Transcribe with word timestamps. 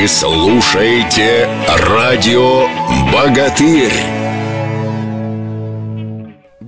Вы 0.00 0.08
слушаете 0.08 1.46
радио 1.68 2.66
«Богатырь». 3.12 4.19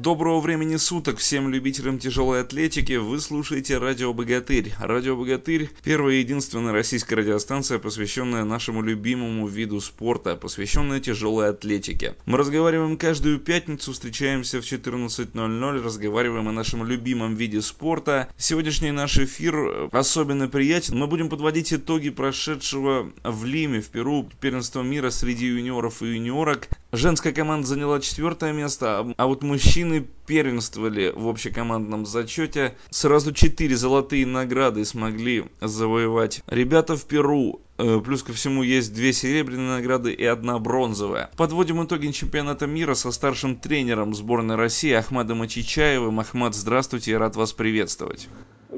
Доброго 0.03 0.41
времени 0.41 0.75
суток 0.79 1.19
всем 1.19 1.49
любителям 1.49 2.01
тяжелой 2.01 2.41
атлетики. 2.41 2.95
Вы 2.95 3.21
слушаете 3.21 3.79
Радио 3.79 4.13
Богатырь. 4.13 4.73
Радио 4.81 5.17
Богатырь– 5.17 5.71
первая 5.85 6.17
и 6.17 6.19
единственная 6.19 6.73
российская 6.73 7.15
радиостанция, 7.15 7.79
посвященная 7.79 8.43
нашему 8.43 8.83
любимому 8.83 9.47
виду 9.47 9.81
спорта, 9.81 10.35
посвященная 10.35 10.99
тяжелой 10.99 11.51
атлетике. 11.51 12.17
Мы 12.27 12.37
разговариваем 12.37 12.97
каждую 12.97 13.39
пятницу, 13.39 13.93
встречаемся 13.93 14.61
в 14.61 14.65
14.00, 14.65 15.83
разговариваем 15.85 16.49
о 16.49 16.53
нашем 16.53 16.85
любимом 16.85 17.37
виде 17.37 17.63
спорта. 17.63 18.29
Сегодняшний 18.37 18.91
наш 18.91 19.19
эфир 19.19 19.89
особенно 19.93 20.49
приятен. 20.49 20.99
Мы 20.99 21.07
будем 21.07 21.29
подводить 21.29 21.73
итоги 21.73 22.11
прошедшего 22.11 23.13
в 23.23 23.45
Лиме, 23.45 23.81
в 23.81 23.87
Перу, 23.87 24.29
первенства 24.41 24.83
мира 24.83 25.11
среди 25.11 25.47
юниоров 25.47 26.03
и 26.03 26.07
юниорок. 26.07 26.67
Женская 26.95 27.33
команда 27.33 27.67
заняла 27.67 28.01
четвертое 28.01 28.53
место, 28.53 29.15
а 29.17 29.27
вот 29.27 29.43
мужчины 29.43 30.07
первенствовали 30.27 31.11
в 31.17 31.27
общекомандном 31.27 32.05
зачете. 32.05 32.77
Сразу 32.91 33.33
четыре 33.33 33.79
золотые 33.79 34.27
награды 34.27 34.85
смогли 34.85 35.47
завоевать 35.63 36.43
ребята 36.47 36.95
в 36.95 37.07
Перу. 37.07 37.63
Э, 37.79 37.99
плюс 38.05 38.23
ко 38.23 38.35
всему 38.35 38.63
есть 38.63 38.93
две 38.93 39.15
серебряные 39.15 39.77
награды 39.77 40.13
и 40.13 40.25
одна 40.27 40.59
бронзовая. 40.59 41.31
Подводим 41.39 41.83
итоги 41.83 42.11
чемпионата 42.11 42.67
мира 42.67 42.93
со 42.93 43.11
старшим 43.11 43.57
тренером 43.57 44.15
сборной 44.15 44.57
России 44.57 44.93
Ахмадом 44.93 45.41
Ачичаевым. 45.41 46.21
Ахмад, 46.21 46.55
здравствуйте, 46.55 47.13
я 47.13 47.19
рад 47.19 47.37
вас 47.37 47.55
приветствовать. 47.55 48.29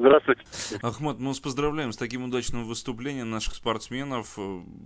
Здравствуйте. 0.05 0.43
Ахмат, 0.83 1.19
мы 1.19 1.29
вас 1.29 1.41
поздравляем 1.41 1.91
с 1.91 1.97
таким 1.97 2.25
удачным 2.25 2.65
выступлением 2.65 3.31
наших 3.31 3.55
спортсменов. 3.55 4.39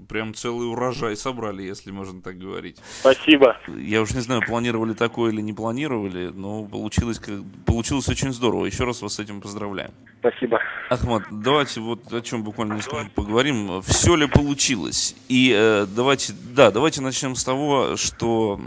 Прям 0.09 0.33
целый 0.33 0.71
урожай 0.71 1.17
собрали, 1.17 1.65
если 1.65 1.91
можно 1.91 2.23
так 2.23 2.39
говорить. 2.39 2.77
Спасибо. 3.01 3.57
Я 3.67 4.01
уж 4.01 4.13
не 4.13 4.21
знаю, 4.21 4.43
планировали 4.47 4.93
такое 4.93 5.33
или 5.33 5.41
не 5.41 5.53
планировали, 5.53 6.29
но 6.29 6.63
получилось, 6.63 7.21
получилось 7.67 8.09
очень 8.09 8.33
здорово. 8.33 8.67
Еще 8.67 8.85
раз 8.85 9.03
вас 9.03 9.15
с 9.15 9.19
этим 9.19 9.41
поздравляем. 9.41 9.91
Спасибо. 10.21 10.61
Ахмат, 10.89 11.25
давайте 11.33 11.81
вот 11.81 12.13
о 12.13 12.21
чем 12.21 12.45
буквально 12.45 12.75
несколько 12.75 13.11
поговорим. 13.13 13.83
Все 13.83 14.15
ли 14.15 14.29
получилось? 14.29 15.17
И 15.29 15.53
э, 15.55 15.87
давайте, 15.87 16.33
да, 16.55 16.71
давайте 16.71 17.01
начнем 17.01 17.35
с 17.35 17.43
того, 17.43 17.97
что, 17.97 18.59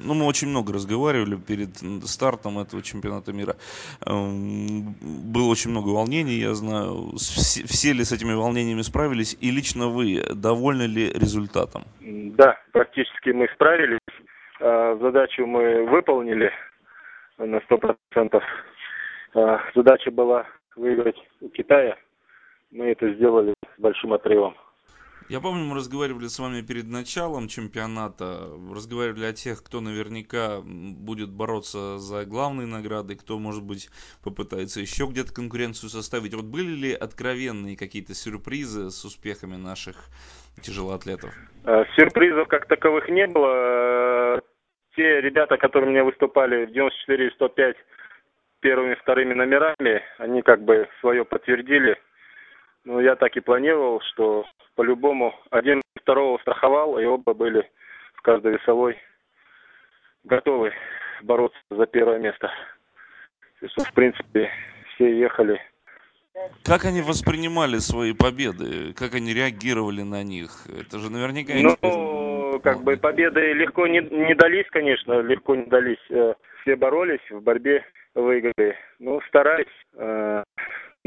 ну, 0.00 0.14
мы 0.14 0.24
очень 0.24 0.48
много 0.48 0.72
разговаривали 0.72 1.36
перед 1.36 1.70
стартом 2.08 2.58
этого 2.58 2.82
чемпионата 2.82 3.32
мира. 3.32 3.56
Эм, 4.06 4.94
было 5.00 5.48
очень 5.48 5.65
много 5.68 5.90
волнений, 5.90 6.38
я 6.38 6.54
знаю. 6.54 7.12
Все, 7.16 7.66
все 7.66 7.92
ли 7.92 8.04
с 8.04 8.12
этими 8.12 8.34
волнениями 8.34 8.82
справились? 8.82 9.36
И 9.40 9.50
лично 9.50 9.88
вы 9.88 10.22
довольны 10.34 10.82
ли 10.82 11.10
результатом? 11.10 11.84
Да, 12.00 12.58
практически 12.72 13.30
мы 13.30 13.48
справились. 13.54 14.00
А, 14.60 14.96
задачу 14.96 15.46
мы 15.46 15.84
выполнили 15.86 16.50
на 17.38 17.60
сто 17.62 17.78
процентов. 17.78 18.42
А, 19.34 19.60
задача 19.74 20.10
была 20.10 20.46
выиграть 20.76 21.16
у 21.40 21.48
Китая. 21.48 21.96
Мы 22.70 22.86
это 22.86 23.12
сделали 23.14 23.54
с 23.76 23.80
большим 23.80 24.12
отрывом. 24.12 24.54
Я 25.28 25.40
помню, 25.40 25.64
мы 25.64 25.74
разговаривали 25.74 26.28
с 26.28 26.38
вами 26.38 26.62
перед 26.62 26.86
началом 26.86 27.48
чемпионата, 27.48 28.48
разговаривали 28.72 29.24
о 29.26 29.32
тех, 29.32 29.62
кто 29.62 29.80
наверняка 29.80 30.60
будет 30.62 31.30
бороться 31.30 31.98
за 31.98 32.24
главные 32.24 32.68
награды, 32.68 33.16
кто, 33.16 33.38
может 33.38 33.64
быть, 33.64 33.88
попытается 34.22 34.80
еще 34.80 35.06
где-то 35.06 35.34
конкуренцию 35.34 35.90
составить. 35.90 36.34
Вот 36.34 36.44
были 36.44 36.70
ли 36.70 36.92
откровенные 36.94 37.76
какие-то 37.76 38.14
сюрпризы 38.14 38.90
с 38.90 39.04
успехами 39.04 39.56
наших 39.56 39.96
тяжелоатлетов? 40.62 41.34
Э, 41.64 41.84
сюрпризов 41.96 42.46
как 42.46 42.66
таковых 42.68 43.08
не 43.08 43.26
было. 43.26 44.40
Те 44.94 45.20
ребята, 45.20 45.56
которые 45.56 45.90
мне 45.90 46.04
выступали 46.04 46.66
в 46.66 46.72
94 46.72 47.26
и 47.26 47.30
105 47.32 47.76
первыми 48.60 48.94
вторыми 48.94 49.34
номерами, 49.34 50.02
они 50.18 50.42
как 50.42 50.62
бы 50.62 50.88
свое 51.00 51.24
подтвердили. 51.24 51.98
Ну, 52.86 53.00
я 53.00 53.16
так 53.16 53.36
и 53.36 53.40
планировал, 53.40 54.00
что 54.12 54.44
по-любому 54.76 55.34
один 55.50 55.82
второго 56.00 56.38
страховал, 56.38 56.98
и 57.00 57.04
оба 57.04 57.34
были 57.34 57.68
в 58.14 58.22
каждой 58.22 58.52
весовой 58.52 58.96
готовы 60.22 60.72
бороться 61.22 61.58
за 61.68 61.86
первое 61.86 62.20
место. 62.20 62.46
То 63.58 63.66
есть, 63.66 63.88
в 63.88 63.92
принципе, 63.92 64.50
все 64.94 65.18
ехали. 65.18 65.60
Как 66.64 66.84
они 66.84 67.02
воспринимали 67.02 67.78
свои 67.78 68.12
победы? 68.12 68.94
Как 68.94 69.14
они 69.14 69.34
реагировали 69.34 70.02
на 70.02 70.22
них? 70.22 70.50
Это 70.68 71.00
же 71.00 71.10
наверняка... 71.10 71.54
Ну, 71.54 72.60
как 72.60 72.84
бы 72.84 72.96
победы 72.96 73.52
легко 73.52 73.88
не, 73.88 74.00
не 74.00 74.34
дались, 74.36 74.66
конечно, 74.70 75.22
легко 75.22 75.56
не 75.56 75.66
дались. 75.66 76.10
Э, 76.10 76.34
все 76.60 76.76
боролись, 76.76 77.30
в 77.30 77.40
борьбе 77.40 77.84
выиграли. 78.14 78.76
Ну, 79.00 79.20
старались. 79.22 79.66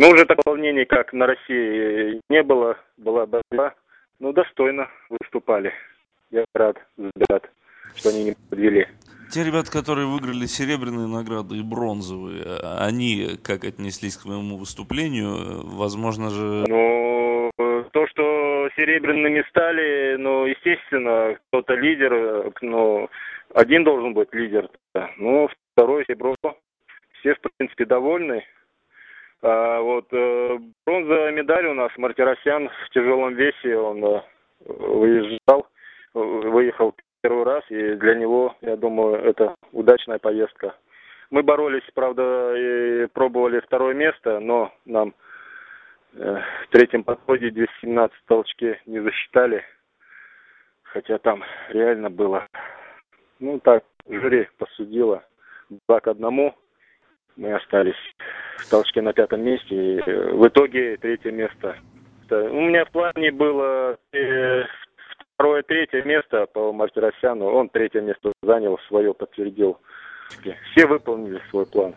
Ну, 0.01 0.11
уже 0.11 0.23
такого 0.23 0.55
волнения, 0.55 0.85
как 0.85 1.11
на 1.11 1.27
России, 1.27 2.21
не 2.29 2.41
было. 2.41 2.77
Была 2.95 3.25
борьба. 3.25 3.73
Ну, 4.19 4.31
достойно 4.31 4.87
выступали. 5.09 5.73
Я 6.31 6.45
рад 6.53 6.77
ребят, 6.97 7.51
что 7.97 8.07
они 8.07 8.23
не 8.23 8.35
подвели. 8.49 8.87
Те 9.29 9.43
ребята, 9.43 9.69
которые 9.69 10.07
выиграли 10.07 10.45
серебряные 10.45 11.05
награды 11.05 11.57
и 11.57 11.61
бронзовые, 11.61 12.45
они 12.79 13.37
как 13.43 13.65
отнеслись 13.65 14.15
к 14.15 14.23
моему 14.23 14.55
выступлению? 14.55 15.67
Возможно 15.67 16.29
же... 16.29 16.63
Ну, 16.69 17.51
то, 17.91 18.07
что 18.07 18.69
серебряными 18.77 19.43
стали, 19.49 20.15
ну, 20.15 20.45
естественно, 20.45 21.37
кто-то 21.49 21.73
лидер, 21.73 22.53
ну, 22.61 23.09
один 23.53 23.83
должен 23.83 24.13
быть 24.13 24.29
лидер. 24.31 24.69
Ну, 25.17 25.49
второй 25.73 26.05
серебро. 26.05 26.35
Все, 27.19 27.35
в 27.35 27.39
принципе, 27.57 27.83
довольны. 27.83 28.45
А, 29.41 29.79
вот 29.81 30.05
э, 30.11 30.59
бронзовая 30.85 31.31
медаль 31.31 31.67
у 31.67 31.73
нас 31.73 31.91
Мартиросян 31.97 32.69
в 32.69 32.89
тяжелом 32.89 33.35
весе, 33.35 33.77
он 33.77 34.03
э, 34.03 34.21
выезжал, 34.65 35.67
выехал 36.13 36.93
первый 37.21 37.45
раз, 37.45 37.63
и 37.69 37.95
для 37.95 38.15
него, 38.15 38.55
я 38.61 38.75
думаю, 38.75 39.15
это 39.15 39.55
удачная 39.71 40.19
поездка. 40.19 40.75
Мы 41.31 41.43
боролись, 41.43 41.87
правда, 41.93 42.53
и 42.55 43.05
пробовали 43.07 43.59
второе 43.61 43.93
место, 43.93 44.39
но 44.39 44.73
нам 44.85 45.13
э, 46.15 46.41
в 46.65 46.69
третьем 46.71 47.03
подходе 47.03 47.49
217 47.49 48.17
толчки 48.25 48.77
не 48.87 48.99
засчитали, 48.99 49.63
хотя 50.83 51.17
там 51.17 51.43
реально 51.69 52.09
было. 52.09 52.45
Ну 53.39 53.59
так, 53.59 53.85
жюри 54.09 54.49
посудило 54.57 55.23
два 55.87 56.01
к 56.01 56.07
одному, 56.07 56.55
мы 57.35 57.53
остались 57.53 57.95
в 58.57 58.69
толчке 58.69 59.01
на 59.01 59.13
пятом 59.13 59.41
месте. 59.41 59.75
И 59.75 59.99
э, 59.99 60.31
в 60.33 60.47
итоге 60.47 60.97
третье 60.97 61.31
место. 61.31 61.75
У 62.29 62.61
меня 62.61 62.85
в 62.85 62.91
плане 62.91 63.31
было 63.31 63.97
э, 64.13 64.63
второе, 65.33 65.63
третье 65.63 66.03
место 66.03 66.45
по 66.53 66.71
Мартиросяну. 66.71 67.45
Он 67.45 67.69
третье 67.69 68.01
место 68.01 68.33
занял, 68.43 68.77
свое 68.87 69.13
подтвердил. 69.13 69.79
Все 70.71 70.85
выполнили 70.85 71.41
свой 71.49 71.65
план 71.65 71.95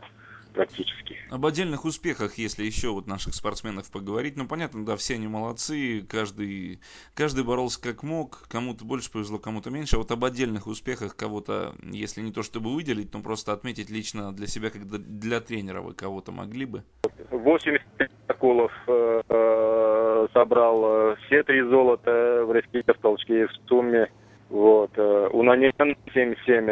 практически. 0.53 1.17
Об 1.31 1.45
отдельных 1.47 1.85
успехах, 1.85 2.39
если 2.39 2.65
еще 2.65 2.91
вот 2.91 3.07
наших 3.07 3.35
спортсменов 3.35 3.91
поговорить, 3.91 4.37
ну 4.37 4.47
понятно, 4.47 4.85
да, 4.85 4.97
все 4.97 5.15
они 5.15 5.27
молодцы, 5.27 6.07
каждый, 6.09 6.81
каждый 7.15 7.45
боролся 7.45 7.81
как 7.83 8.03
мог, 8.03 8.47
кому-то 8.49 8.85
больше 8.85 9.11
повезло, 9.11 9.39
кому-то 9.39 9.71
меньше, 9.71 9.97
а 9.97 9.99
вот 9.99 10.11
об 10.11 10.25
отдельных 10.25 10.67
успехах 10.67 11.17
кого-то, 11.17 11.75
если 11.83 12.21
не 12.21 12.33
то 12.33 12.43
чтобы 12.43 12.75
выделить, 12.75 13.13
но 13.13 13.21
просто 13.21 13.53
отметить 13.53 13.91
лично 13.91 14.33
для 14.33 14.47
себя, 14.47 14.71
как 14.71 14.87
для 14.87 15.41
тренера 15.41 15.81
вы 15.81 15.95
кого-то 15.95 16.33
могли 16.33 16.67
бы? 16.67 16.85
80 17.31 17.83
акулов 18.29 18.73
э, 18.87 19.23
э, 19.29 20.27
собрал 20.33 21.13
э, 21.13 21.17
все 21.27 21.43
три 21.43 21.63
золота 21.63 22.45
в 22.47 22.51
рыске 22.51 22.83
в 22.87 22.99
толчке 23.01 23.47
в 23.47 23.53
сумме. 23.69 24.11
Вот. 24.49 24.91
Э, 24.97 25.29
у 25.33 25.43
Нанин 25.43 25.73
77 25.79 26.67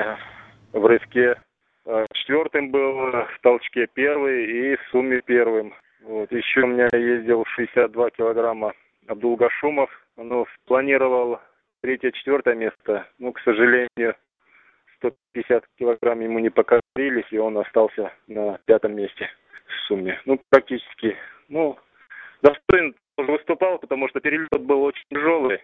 в 0.72 0.86
рыске 0.86 1.36
Э, 1.40 1.49
четвертым 2.12 2.70
был 2.70 2.92
в 2.94 3.38
толчке 3.42 3.86
первый 3.94 4.44
и 4.44 4.76
в 4.76 4.80
сумме 4.90 5.20
первым. 5.22 5.74
Вот. 6.02 6.30
Еще 6.32 6.62
у 6.62 6.66
меня 6.66 6.88
ездил 6.92 7.44
62 7.44 8.10
килограмма 8.10 8.72
Абдул 9.06 9.36
Гашумов. 9.36 9.90
Ну, 10.16 10.46
планировал 10.66 11.40
третье-четвертое 11.82 12.54
место. 12.54 13.06
Ну, 13.18 13.32
к 13.32 13.40
сожалению, 13.40 14.14
150 14.96 15.64
килограмм 15.78 16.20
ему 16.20 16.38
не 16.38 16.50
покорились, 16.50 17.30
и 17.30 17.38
он 17.38 17.58
остался 17.58 18.12
на 18.26 18.58
пятом 18.66 18.94
месте 18.94 19.30
в 19.66 19.86
сумме. 19.86 20.20
Ну, 20.26 20.40
практически. 20.50 21.16
Ну, 21.48 21.78
достойно 22.42 22.92
тоже 23.16 23.32
выступал, 23.32 23.78
потому 23.78 24.08
что 24.08 24.20
перелет 24.20 24.60
был 24.60 24.82
очень 24.82 25.04
тяжелый. 25.10 25.60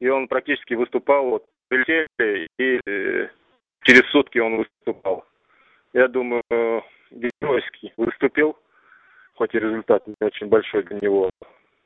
И 0.00 0.08
он 0.08 0.28
практически 0.28 0.74
выступал, 0.74 1.30
вот, 1.30 1.46
прилетели, 1.68 2.46
и 2.58 2.80
э, 2.86 3.28
через 3.82 4.08
сутки 4.10 4.38
он 4.38 4.58
выступал 4.58 5.24
я 5.92 6.08
думаю, 6.08 6.42
геройский 7.10 7.92
выступил, 7.96 8.56
хоть 9.34 9.54
и 9.54 9.58
результат 9.58 10.06
не 10.06 10.14
очень 10.20 10.48
большой 10.48 10.82
для 10.84 10.98
него. 11.00 11.30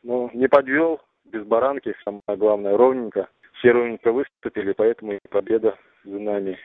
Но 0.02 0.31
не 0.34 0.49
подвел, 0.49 1.00
без 1.25 1.44
баранки, 1.44 1.94
самое 2.04 2.22
главное, 2.37 2.76
ровненько. 2.76 3.28
Все 3.54 3.72
ровненько 3.72 4.12
выступили, 4.12 4.72
поэтому 4.72 5.12
и 5.12 5.19
победа 5.31 5.76
за 6.04 6.19
нами. 6.19 6.58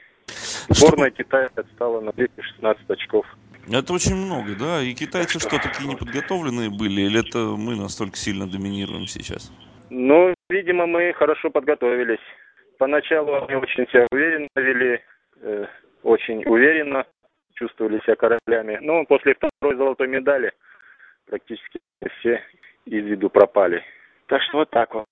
Сборная 0.70 1.12
Китая 1.12 1.50
отстала 1.56 2.02
на 2.02 2.12
216 2.12 2.90
очков. 2.90 3.26
Это 3.72 3.94
очень 3.94 4.16
много, 4.16 4.56
да? 4.58 4.82
И 4.82 4.94
китайцы 4.94 5.40
что, 5.40 5.60
такие 5.62 5.90
неподготовленные 5.90 6.70
были? 6.70 7.02
Или 7.02 7.28
это 7.28 7.40
мы 7.58 7.76
настолько 7.76 8.16
сильно 8.16 8.48
доминируем 8.48 9.08
сейчас? 9.08 9.52
Ну, 9.90 10.34
видимо, 10.50 10.86
мы 10.86 11.14
хорошо 11.14 11.50
подготовились. 11.50 12.24
Поначалу 12.78 13.34
они 13.44 13.56
очень 13.56 13.88
себя 13.88 14.08
уверенно 14.12 14.48
вели, 14.56 15.02
э, 15.42 15.66
очень 16.04 16.46
уверенно 16.46 17.06
чувствовали 17.58 18.00
себя 18.02 18.16
королями. 18.16 18.80
Но 18.82 19.06
после 19.06 19.36
второй 19.36 19.76
золотой 19.76 20.08
медали 20.08 20.54
практически 21.26 21.80
все 22.20 22.42
из 22.86 23.06
виду 23.06 23.30
пропали. 23.30 23.84
Так 24.28 24.42
что 24.44 24.60
вот 24.60 24.70
так 24.70 24.94
вот. 24.94 25.06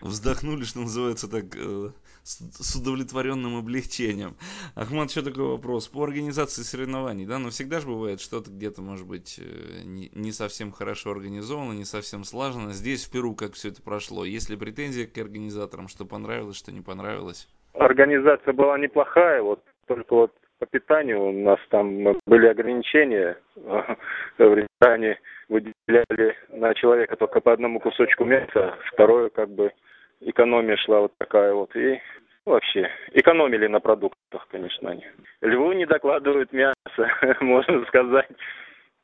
Вздохнули, 0.00 0.64
что 0.64 0.80
называется, 0.80 1.30
так 1.30 1.44
э, 1.54 1.90
с 2.24 2.76
удовлетворенным 2.76 3.56
облегчением. 3.56 4.36
Ахмат, 4.74 5.10
еще 5.10 5.22
такой 5.22 5.44
вопрос. 5.44 5.88
По 5.88 6.02
организации 6.02 6.62
соревнований, 6.62 7.26
да, 7.26 7.38
но 7.38 7.50
всегда 7.50 7.80
же 7.80 7.86
бывает 7.86 8.20
что-то 8.20 8.50
где-то, 8.50 8.80
может 8.80 9.06
быть, 9.06 9.38
э, 9.38 9.82
не, 9.84 10.08
не 10.14 10.32
совсем 10.32 10.72
хорошо 10.72 11.10
организовано, 11.10 11.72
не 11.72 11.84
совсем 11.84 12.24
слажено. 12.24 12.72
Здесь, 12.72 13.04
в 13.04 13.12
Перу, 13.12 13.34
как 13.34 13.52
все 13.52 13.68
это 13.68 13.82
прошло? 13.82 14.24
Есть 14.24 14.50
ли 14.50 14.56
претензии 14.56 15.04
к 15.04 15.16
организаторам, 15.18 15.88
что 15.88 16.04
понравилось, 16.06 16.56
что 16.56 16.72
не 16.72 16.80
понравилось? 16.80 17.48
Организация 17.74 18.52
была 18.54 18.78
неплохая, 18.78 19.42
вот 19.42 19.62
только 19.86 20.14
вот 20.14 20.32
по 20.62 20.66
питанию 20.66 21.20
у 21.20 21.32
нас 21.32 21.58
там 21.70 22.04
были 22.24 22.46
ограничения. 22.46 23.36
В 23.56 24.54
ресторане 24.54 25.18
выделяли 25.48 26.36
на 26.50 26.72
человека 26.74 27.16
только 27.16 27.40
по 27.40 27.52
одному 27.52 27.80
кусочку 27.80 28.24
мяса, 28.24 28.76
второе 28.92 29.28
как 29.30 29.48
бы 29.48 29.72
экономия 30.20 30.76
шла 30.76 31.00
вот 31.00 31.12
такая 31.18 31.52
вот. 31.52 31.74
И 31.74 32.00
вообще 32.46 32.88
экономили 33.12 33.66
на 33.66 33.80
продуктах, 33.80 34.46
конечно, 34.52 34.90
они. 34.90 35.04
Льву 35.40 35.72
не 35.72 35.84
докладывают 35.84 36.52
мясо, 36.52 36.76
можно 37.40 37.84
сказать. 37.86 38.28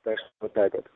Так 0.04 0.16
что 0.16 0.28
вот 0.40 0.52
так 0.52 0.72
вот. 0.74 0.86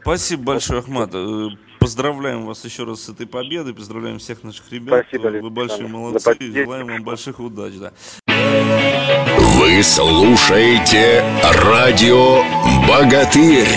Спасибо 0.00 0.44
большое, 0.44 0.78
Ахмат. 0.78 1.10
Э, 1.12 1.48
поздравляем 1.80 2.46
вас 2.46 2.64
еще 2.64 2.84
раз 2.84 3.02
с 3.02 3.08
этой 3.08 3.26
победой. 3.26 3.74
Поздравляем 3.74 4.18
всех 4.18 4.44
наших 4.44 4.70
ребят. 4.70 5.06
Спасибо, 5.08 5.42
Вы 5.42 5.50
большие 5.50 5.88
молодцы. 5.88 6.36
Желаем 6.40 6.86
вам 6.86 7.02
больших 7.02 7.40
удач. 7.40 7.74
Да. 7.80 7.92
Вы 9.68 9.82
слушаете 9.82 11.22
радио 11.42 12.42
«Богатырь». 12.88 13.68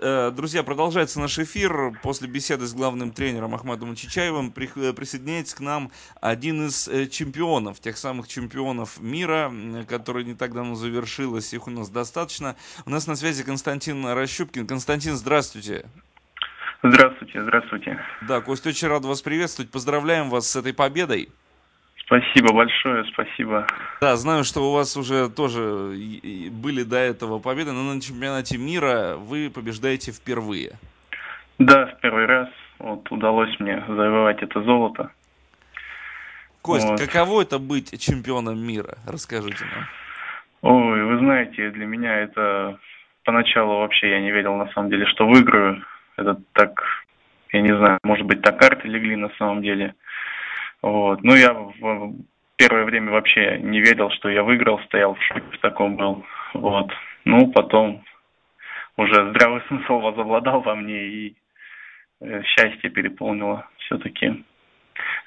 Э, 0.00 0.30
друзья, 0.30 0.62
продолжается 0.62 1.18
наш 1.18 1.40
эфир. 1.40 1.98
После 2.04 2.28
беседы 2.28 2.66
с 2.66 2.72
главным 2.72 3.10
тренером 3.10 3.56
Ахматом 3.56 3.96
Чичаевым 3.96 4.54
э, 4.54 4.92
присоединяется 4.92 5.56
к 5.56 5.60
нам 5.60 5.90
один 6.20 6.68
из 6.68 6.86
э, 6.86 7.08
чемпионов, 7.08 7.80
тех 7.80 7.98
самых 7.98 8.28
чемпионов 8.28 9.00
мира, 9.00 9.52
который 9.88 10.22
не 10.22 10.34
так 10.34 10.54
давно 10.54 10.76
завершилось. 10.76 11.52
Их 11.52 11.66
у 11.66 11.70
нас 11.70 11.88
достаточно. 11.88 12.54
У 12.86 12.90
нас 12.90 13.08
на 13.08 13.16
связи 13.16 13.42
Константин 13.42 14.06
Рощупкин. 14.06 14.68
Константин, 14.68 15.16
здравствуйте. 15.16 15.86
Здравствуйте, 16.84 17.42
здравствуйте. 17.42 17.98
Да, 18.28 18.40
Костя, 18.40 18.68
очень 18.68 18.86
рад 18.86 19.04
вас 19.04 19.20
приветствовать. 19.20 19.72
Поздравляем 19.72 20.30
вас 20.30 20.48
с 20.48 20.54
этой 20.54 20.72
победой. 20.72 21.28
Спасибо 22.12 22.52
большое, 22.52 23.04
спасибо. 23.06 23.66
Да, 24.02 24.16
знаю, 24.16 24.44
что 24.44 24.60
у 24.68 24.74
вас 24.74 24.98
уже 24.98 25.30
тоже 25.30 25.94
были 26.50 26.82
до 26.82 26.98
этого 26.98 27.38
победы, 27.38 27.72
но 27.72 27.82
на 27.82 28.02
чемпионате 28.02 28.58
мира 28.58 29.14
вы 29.16 29.48
побеждаете 29.48 30.12
впервые. 30.12 30.72
Да, 31.58 31.86
в 31.86 32.00
первый 32.00 32.26
раз 32.26 32.48
вот 32.78 33.10
удалось 33.10 33.58
мне 33.60 33.82
завоевать 33.88 34.42
это 34.42 34.62
золото. 34.62 35.10
Кость, 36.60 36.86
вот. 36.86 37.00
каково 37.00 37.42
это 37.42 37.58
быть 37.58 37.98
чемпионом 37.98 38.58
мира? 38.58 38.98
Расскажите 39.06 39.64
нам. 39.64 39.86
Ой, 40.60 41.04
вы 41.04 41.18
знаете, 41.18 41.70
для 41.70 41.86
меня 41.86 42.14
это 42.18 42.78
поначалу 43.24 43.78
вообще 43.78 44.10
я 44.10 44.20
не 44.20 44.30
верил 44.30 44.56
на 44.56 44.70
самом 44.72 44.90
деле, 44.90 45.06
что 45.06 45.26
выиграю. 45.26 45.82
Это 46.18 46.38
так, 46.52 46.78
я 47.52 47.62
не 47.62 47.74
знаю, 47.74 47.98
может 48.04 48.26
быть, 48.26 48.42
так 48.42 48.58
карты 48.58 48.86
легли 48.86 49.16
на 49.16 49.30
самом 49.38 49.62
деле. 49.62 49.94
Вот. 50.82 51.22
Ну, 51.22 51.34
я 51.34 51.52
в 51.52 52.14
первое 52.56 52.84
время 52.84 53.12
вообще 53.12 53.58
не 53.58 53.80
верил, 53.80 54.10
что 54.10 54.28
я 54.28 54.42
выиграл, 54.42 54.80
стоял 54.80 55.14
в 55.14 55.22
шоке 55.22 55.46
в 55.52 55.58
таком 55.58 55.96
был. 55.96 56.24
Вот. 56.54 56.92
Ну, 57.24 57.50
потом 57.52 58.04
уже 58.96 59.30
здравый 59.30 59.62
смысл 59.68 60.00
возобладал 60.00 60.60
во 60.60 60.74
мне 60.74 61.06
и 61.06 61.36
э, 62.20 62.42
счастье 62.42 62.90
переполнило 62.90 63.68
все-таки. 63.78 64.44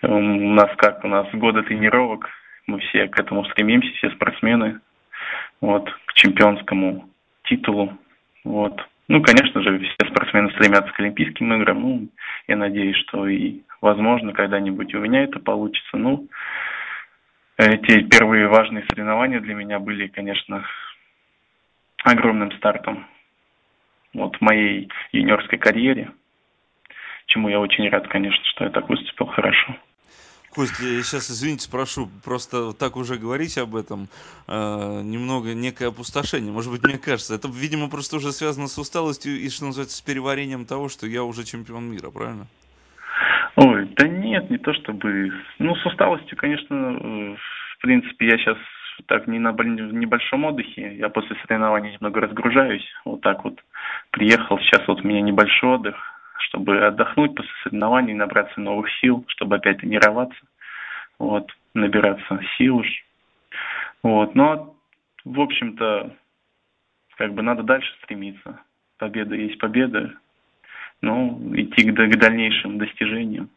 У 0.02 0.20
нас 0.20 0.70
как, 0.78 1.04
у 1.04 1.08
нас 1.08 1.28
годы 1.34 1.64
тренировок, 1.64 2.30
мы 2.68 2.80
все 2.80 3.08
к 3.08 3.20
этому 3.20 3.46
стремимся, 3.46 3.92
все 3.96 4.12
спортсмены, 4.12 4.80
вот, 5.62 5.90
к 6.06 6.14
чемпионскому 6.14 7.10
титулу, 7.46 7.98
вот. 8.44 8.80
Ну, 9.08 9.22
конечно 9.22 9.62
же, 9.62 9.80
все 9.80 10.10
спортсмены 10.10 10.52
стремятся 10.52 10.92
к 10.92 11.00
Олимпийским 11.00 11.54
играм. 11.54 11.80
Ну, 11.80 12.08
я 12.48 12.56
надеюсь, 12.56 12.98
что 12.98 13.28
и, 13.28 13.62
возможно, 13.82 14.34
когда-нибудь 14.34 14.94
у 14.96 15.00
меня 15.00 15.24
это 15.24 15.40
получится. 15.40 15.98
Ну, 15.98 16.28
эти 17.58 18.02
первые 18.04 18.48
важные 18.48 18.84
соревнования 18.90 19.40
для 19.40 19.54
меня 19.54 19.80
были, 19.80 20.08
конечно, 20.08 20.66
огромным 22.04 22.52
стартом 22.54 23.08
вот 24.14 24.38
в 24.38 24.42
моей 24.42 24.90
юниорской 25.12 25.60
карьере, 25.60 26.12
чему 27.28 27.50
я 27.50 27.60
очень 27.60 27.88
рад, 27.90 28.08
конечно, 28.08 28.44
что 28.46 28.66
я 28.66 28.70
так 28.72 28.90
выступил 28.90 29.28
хорошо. 29.28 29.76
Кость, 30.56 30.80
я 30.80 31.04
сейчас, 31.04 31.30
извините, 31.30 31.64
спрошу, 31.64 32.08
просто 32.24 32.72
так 32.72 32.96
уже 32.96 33.18
говорить 33.18 33.58
об 33.58 33.76
этом, 33.76 34.08
э, 34.48 35.02
немного 35.04 35.54
некое 35.54 35.90
опустошение, 35.90 36.54
может 36.54 36.72
быть, 36.72 36.82
мне 36.82 36.98
кажется. 36.98 37.36
Это, 37.36 37.50
видимо, 37.50 37.90
просто 37.90 38.16
уже 38.16 38.32
связано 38.32 38.68
с 38.68 38.78
усталостью 38.78 39.34
и, 39.34 39.50
что 39.50 39.66
называется, 39.66 39.98
с 39.98 40.02
переварением 40.02 40.66
того, 40.66 40.88
что 40.88 41.08
я 41.08 41.24
уже 41.24 41.44
чемпион 41.44 41.92
мира, 41.92 42.10
правильно? 42.10 42.48
Ой, 43.58 43.90
да 43.98 44.08
нет, 44.08 44.50
не 44.50 44.58
то 44.58 44.74
чтобы... 44.74 45.34
Ну, 45.60 45.76
с 45.76 45.86
усталостью, 45.86 46.38
конечно, 46.38 46.74
э, 46.74 47.36
в 47.78 47.82
принципе, 47.82 48.28
я 48.28 48.38
сейчас 48.38 48.58
так 49.08 49.28
не 49.28 49.40
на 49.40 49.52
небольшом 49.52 50.46
отдыхе. 50.46 50.96
Я 50.96 51.10
после 51.10 51.36
соревнований 51.46 51.92
немного 51.92 52.22
разгружаюсь. 52.22 52.86
Вот 53.04 53.20
так 53.20 53.44
вот 53.44 53.60
приехал. 54.12 54.58
Сейчас 54.60 54.88
вот 54.88 55.04
у 55.04 55.08
меня 55.08 55.20
небольшой 55.20 55.72
отдых 55.72 56.15
чтобы 56.40 56.86
отдохнуть 56.86 57.36
после 57.36 57.52
соревнований, 57.64 58.14
набраться 58.14 58.60
новых 58.60 58.88
сил, 59.00 59.24
чтобы 59.28 59.56
опять 59.56 59.80
тренироваться, 59.80 60.40
вот, 61.20 61.52
набираться 61.74 62.40
сил 62.58 62.78
уж. 62.78 63.06
Вот, 64.04 64.36
но, 64.36 64.76
в 65.24 65.40
общем-то, 65.40 66.16
как 67.18 67.34
бы 67.34 67.42
надо 67.42 67.64
дальше 67.64 67.92
стремиться. 68.04 68.60
Победа 68.98 69.36
есть 69.36 69.58
победа, 69.60 70.14
ну, 71.02 71.52
идти 71.56 71.90
к, 71.90 71.94
к 71.94 72.18
дальнейшим 72.18 72.78
достижениям. 72.78 73.50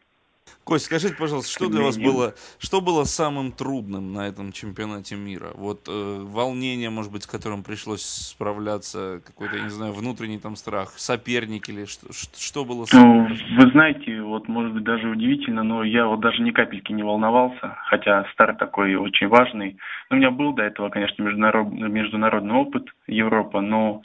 Кость, 0.63 0.85
скажите, 0.85 1.15
пожалуйста, 1.15 1.51
что 1.51 1.69
для 1.69 1.81
вас 1.81 1.97
было, 1.97 2.35
что 2.59 2.79
было 2.79 3.03
самым 3.03 3.51
трудным 3.51 4.13
на 4.13 4.27
этом 4.27 4.51
чемпионате 4.51 5.15
мира? 5.15 5.51
Вот 5.55 5.87
э, 5.87 6.19
волнение, 6.21 6.89
может 6.89 7.11
быть, 7.11 7.23
с 7.23 7.27
которым 7.27 7.63
пришлось 7.63 8.03
справляться, 8.03 9.21
какой-то, 9.25 9.57
я 9.57 9.63
не 9.63 9.69
знаю, 9.69 9.93
внутренний 9.93 10.37
там 10.37 10.55
страх, 10.55 10.93
соперник 10.97 11.69
или 11.69 11.85
что, 11.85 12.07
что 12.13 12.65
было 12.65 12.85
самым 12.85 13.29
Ну, 13.29 13.35
вы 13.57 13.71
знаете, 13.71 14.21
вот, 14.21 14.47
может 14.47 14.73
быть, 14.73 14.83
даже 14.83 15.09
удивительно, 15.09 15.63
но 15.63 15.83
я 15.83 16.05
вот 16.05 16.19
даже 16.19 16.41
ни 16.43 16.51
капельки 16.51 16.91
не 16.91 17.03
волновался, 17.03 17.75
хотя 17.85 18.25
старт 18.33 18.59
такой 18.59 18.93
очень 18.95 19.27
важный. 19.27 19.77
Ну, 20.09 20.17
у 20.17 20.19
меня 20.19 20.29
был 20.29 20.53
до 20.53 20.63
этого, 20.63 20.89
конечно, 20.89 21.23
международ, 21.23 21.71
международный 21.71 22.55
опыт 22.55 22.85
Европа, 23.07 23.61
но 23.61 24.03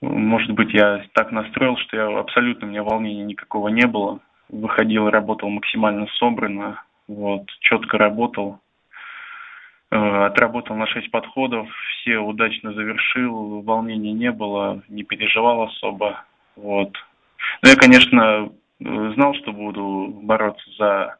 может 0.00 0.50
быть, 0.52 0.72
я 0.72 1.02
так 1.14 1.30
настроил, 1.30 1.76
что 1.78 1.96
я 1.96 2.18
абсолютно 2.18 2.66
у 2.66 2.70
меня 2.70 2.82
волнения 2.82 3.24
никакого 3.24 3.68
не 3.68 3.86
было 3.86 4.20
выходил, 4.60 5.10
работал 5.10 5.48
максимально 5.48 6.06
собранно, 6.18 6.82
вот, 7.08 7.46
четко 7.60 7.98
работал, 7.98 8.60
э, 9.90 9.96
отработал 9.96 10.76
на 10.76 10.86
6 10.86 11.10
подходов, 11.10 11.68
все 11.88 12.18
удачно 12.18 12.72
завершил, 12.72 13.62
волнений 13.62 14.12
не 14.12 14.32
было, 14.32 14.82
не 14.88 15.02
переживал 15.02 15.62
особо, 15.62 16.24
вот. 16.56 16.92
Но 17.62 17.68
я, 17.68 17.76
конечно, 17.76 18.50
знал, 18.80 19.34
что 19.34 19.52
буду 19.52 20.20
бороться 20.22 20.64
за, 20.78 21.16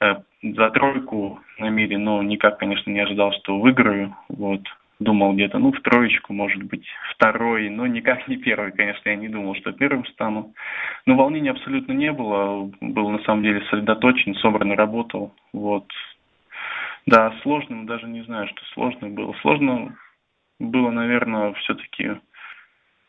э, 0.00 0.16
за 0.42 0.70
тройку 0.70 1.40
на 1.58 1.68
мире, 1.68 1.98
но 1.98 2.22
никак, 2.22 2.58
конечно, 2.58 2.90
не 2.90 3.00
ожидал, 3.00 3.32
что 3.32 3.58
выиграю, 3.58 4.16
вот 4.28 4.62
думал 4.98 5.34
где-то, 5.34 5.58
ну, 5.58 5.72
в 5.72 5.80
троечку, 5.80 6.32
может 6.32 6.62
быть, 6.62 6.86
второй, 7.10 7.68
но 7.68 7.86
никак 7.86 8.28
не 8.28 8.36
первый, 8.36 8.72
конечно, 8.72 9.08
я 9.08 9.16
не 9.16 9.28
думал, 9.28 9.54
что 9.56 9.72
первым 9.72 10.06
стану. 10.06 10.54
Но 11.04 11.16
волнения 11.16 11.50
абсолютно 11.50 11.92
не 11.92 12.12
было, 12.12 12.70
был 12.80 13.10
на 13.10 13.18
самом 13.20 13.42
деле 13.42 13.60
сосредоточен, 13.62 14.34
собранно 14.36 14.74
работал, 14.74 15.32
вот. 15.52 15.86
Да, 17.06 17.32
сложным, 17.42 17.86
даже 17.86 18.08
не 18.08 18.22
знаю, 18.22 18.48
что 18.48 18.60
сложно 18.74 19.08
было. 19.08 19.32
Сложно 19.40 19.96
было, 20.58 20.90
наверное, 20.90 21.52
все-таки 21.52 22.16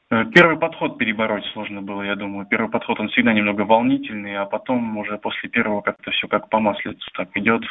Э, 0.10 0.24
первый 0.34 0.58
подход 0.58 0.98
перебороть 0.98 1.46
сложно 1.48 1.82
было, 1.82 2.02
я 2.02 2.16
думаю. 2.16 2.46
Первый 2.46 2.70
подход, 2.70 3.00
он 3.00 3.10
всегда 3.10 3.34
немного 3.34 3.62
волнительный, 3.62 4.38
а 4.38 4.46
потом 4.46 4.98
уже 4.98 5.18
после 5.18 5.50
первого 5.50 5.82
как-то 5.82 6.12
все 6.12 6.28
как 6.28 6.50
по 6.50 6.60
маслицу 6.60 7.10
так 7.14 7.30
идет. 7.36 7.64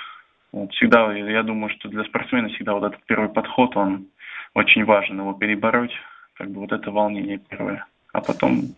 Вот 0.52 0.72
всегда, 0.72 1.12
я 1.12 1.42
думаю, 1.42 1.70
что 1.70 1.88
для 1.88 2.04
спортсмена 2.04 2.48
всегда 2.48 2.74
вот 2.74 2.84
этот 2.84 3.04
первый 3.04 3.28
подход, 3.28 3.76
он 3.76 4.06
очень 4.54 4.84
важен, 4.84 5.18
его 5.18 5.32
перебороть. 5.34 5.92
Как 6.34 6.50
бы 6.50 6.60
вот 6.60 6.72
это 6.72 6.90
волнение 6.90 7.38
первое. 7.38 7.86
А 8.12 8.20
потом 8.20 8.74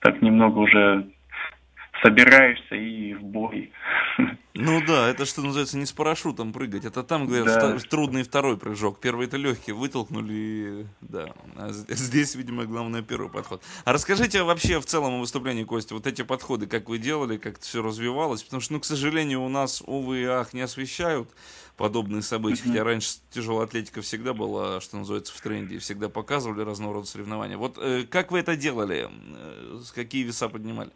так 0.00 0.22
немного 0.22 0.58
уже 0.58 1.06
собираешься 2.02 2.74
и 2.74 3.14
в 3.14 3.22
бой. 3.22 3.72
Ну 4.54 4.82
да, 4.86 5.08
это 5.08 5.26
что 5.26 5.42
называется 5.42 5.76
не 5.76 5.84
с 5.84 5.92
парашютом 5.92 6.52
прыгать. 6.52 6.84
Это 6.86 7.02
там, 7.02 7.26
говорят, 7.26 7.46
да. 7.46 7.78
трудный 7.78 8.22
второй 8.22 8.56
прыжок. 8.56 9.00
Первый 9.00 9.26
это 9.26 9.36
легкий, 9.36 9.72
вытолкнули, 9.72 10.86
да. 11.02 11.34
А 11.56 11.72
здесь, 11.72 12.34
видимо, 12.34 12.64
главное 12.64 13.02
первый 13.02 13.30
подход. 13.30 13.62
А 13.84 13.92
расскажите 13.92 14.42
вообще 14.42 14.80
в 14.80 14.86
целом 14.86 15.14
о 15.14 15.20
выступлении 15.20 15.64
Кости, 15.64 15.92
вот 15.92 16.06
эти 16.06 16.22
подходы, 16.22 16.66
как 16.66 16.88
вы 16.88 16.98
делали, 16.98 17.36
как 17.36 17.58
это 17.58 17.66
все 17.66 17.82
развивалось. 17.82 18.42
Потому 18.44 18.62
что, 18.62 18.72
ну, 18.74 18.80
к 18.80 18.86
сожалению, 18.86 19.42
у 19.42 19.48
нас, 19.48 19.82
увы 19.86 20.22
и 20.22 20.24
ах, 20.24 20.54
не 20.54 20.62
освещают 20.62 21.28
подобные 21.76 22.22
события. 22.22 22.62
Mm-hmm. 22.62 22.68
Хотя 22.68 22.84
раньше 22.84 23.08
тяжелая 23.30 23.66
атлетика 23.66 24.00
всегда 24.00 24.32
была, 24.32 24.80
что 24.80 24.96
называется, 24.96 25.34
в 25.34 25.40
тренде, 25.42 25.76
и 25.76 25.78
всегда 25.78 26.08
показывали 26.08 26.62
разного 26.62 26.94
рода 26.94 27.06
соревнования. 27.06 27.58
Вот 27.58 27.76
э, 27.78 28.04
как 28.08 28.32
вы 28.32 28.38
это 28.38 28.56
делали? 28.56 29.10
Э, 29.10 29.80
какие 29.94 30.22
веса 30.22 30.48
поднимали? 30.48 30.90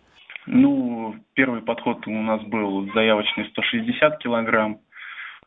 Ну, 0.46 1.16
первый 1.34 1.62
подход 1.62 2.06
у 2.06 2.10
нас 2.10 2.42
был 2.42 2.90
заявочный 2.92 3.46
160 3.50 4.18
килограмм. 4.18 4.80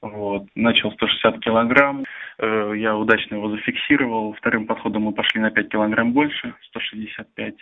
Вот, 0.01 0.47
начал 0.55 0.91
160 0.91 1.39
килограмм, 1.39 2.03
э, 2.37 2.73
я 2.75 2.95
удачно 2.95 3.35
его 3.35 3.49
зафиксировал. 3.49 4.33
Вторым 4.33 4.67
подходом 4.67 5.03
мы 5.03 5.13
пошли 5.13 5.39
на 5.39 5.49
5 5.49 5.69
килограмм 5.69 6.11
больше, 6.11 6.53
165. 6.67 7.55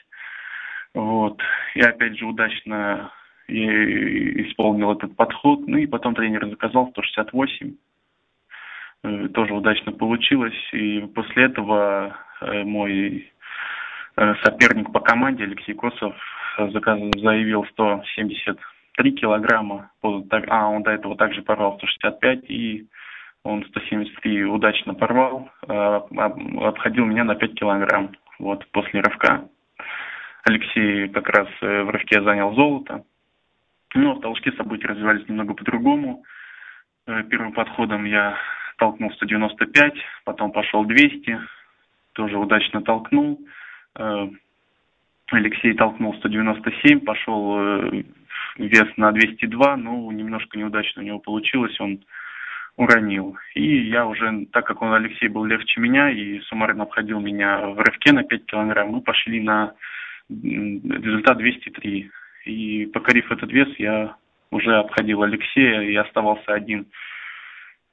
Вот, 0.96 1.40
и 1.76 1.82
опять 1.82 2.18
же 2.18 2.26
удачно 2.26 3.12
я 3.48 4.42
исполнил 4.44 4.92
этот 4.92 5.16
подход. 5.16 5.68
Ну 5.68 5.78
и 5.78 5.86
потом 5.86 6.16
тренер 6.16 6.48
заказал 6.50 6.90
168. 6.90 7.76
Э, 9.04 9.28
тоже 9.30 9.54
удачно 9.54 9.92
получилось. 9.92 10.58
И 10.74 11.02
после 11.14 11.46
этого 11.46 12.18
э, 12.42 12.64
мой 12.64 13.32
э, 14.16 14.36
соперник 14.44 14.92
по 14.92 15.00
команде 15.00 15.44
Алексей 15.44 15.74
Косов 15.74 16.16
заявил 16.70 17.66
173 17.66 19.12
килограмма. 19.14 19.92
А, 20.04 20.68
он 20.68 20.84
до 20.84 20.92
этого 20.92 21.16
также 21.16 21.42
порвал 21.42 21.78
165 21.78 22.50
и 22.50 22.88
он 23.44 23.66
173 23.66 24.44
удачно 24.46 24.94
порвал, 24.94 25.50
обходил 25.68 27.06
меня 27.06 27.24
на 27.24 27.34
5 27.34 27.56
килограмм 27.56 28.12
вот, 28.38 28.68
после 28.68 29.02
рывка. 29.02 29.50
Алексей 30.44 31.10
как 31.10 31.28
раз 31.30 31.48
в 31.60 31.90
рывке 31.90 32.22
занял 32.22 32.54
золото. 32.54 33.04
Но 33.94 34.16
в 34.16 34.22
толчке 34.22 34.52
события 34.54 34.88
развивались 34.88 35.28
немного 35.28 35.54
по-другому. 35.54 36.24
Э, 37.08 37.24
первым 37.30 37.52
подходом 37.52 38.06
я 38.06 38.38
толкнул 38.78 39.12
195, 39.12 39.94
потом 40.24 40.52
пошел 40.52 40.86
200, 40.86 41.40
тоже 42.14 42.38
удачно 42.38 42.82
толкнул. 42.82 43.40
Алексей 45.32 45.74
толкнул 45.74 46.14
197, 46.16 47.00
пошел 47.00 47.58
э, 47.58 48.04
вес 48.58 48.88
на 48.98 49.12
202, 49.12 49.78
но 49.78 50.12
немножко 50.12 50.58
неудачно 50.58 51.02
у 51.02 51.06
него 51.06 51.20
получилось, 51.20 51.80
он 51.80 52.04
уронил. 52.76 53.38
И 53.56 53.90
я 53.90 54.06
уже, 54.06 54.46
так 54.52 54.66
как 54.66 54.82
он, 54.82 54.94
Алексей, 54.94 55.30
был 55.30 55.46
легче 55.46 55.80
меня 55.80 56.10
и 56.10 56.40
суммарно 56.42 56.84
обходил 56.84 57.20
меня 57.20 57.60
в 57.60 57.80
рывке 57.80 58.12
на 58.12 58.24
5 58.24 58.46
килограмм, 58.46 58.90
мы 58.90 59.02
пошли 59.02 59.40
на 59.40 59.74
результат 60.30 61.38
203. 61.38 62.12
И 62.46 62.86
покорив 62.88 63.32
этот 63.32 63.52
вес, 63.52 63.70
я 63.78 64.16
уже 64.50 64.76
обходил 64.78 65.24
Алексея 65.24 65.82
и 65.82 65.96
оставался 65.96 66.54
один 66.54 66.88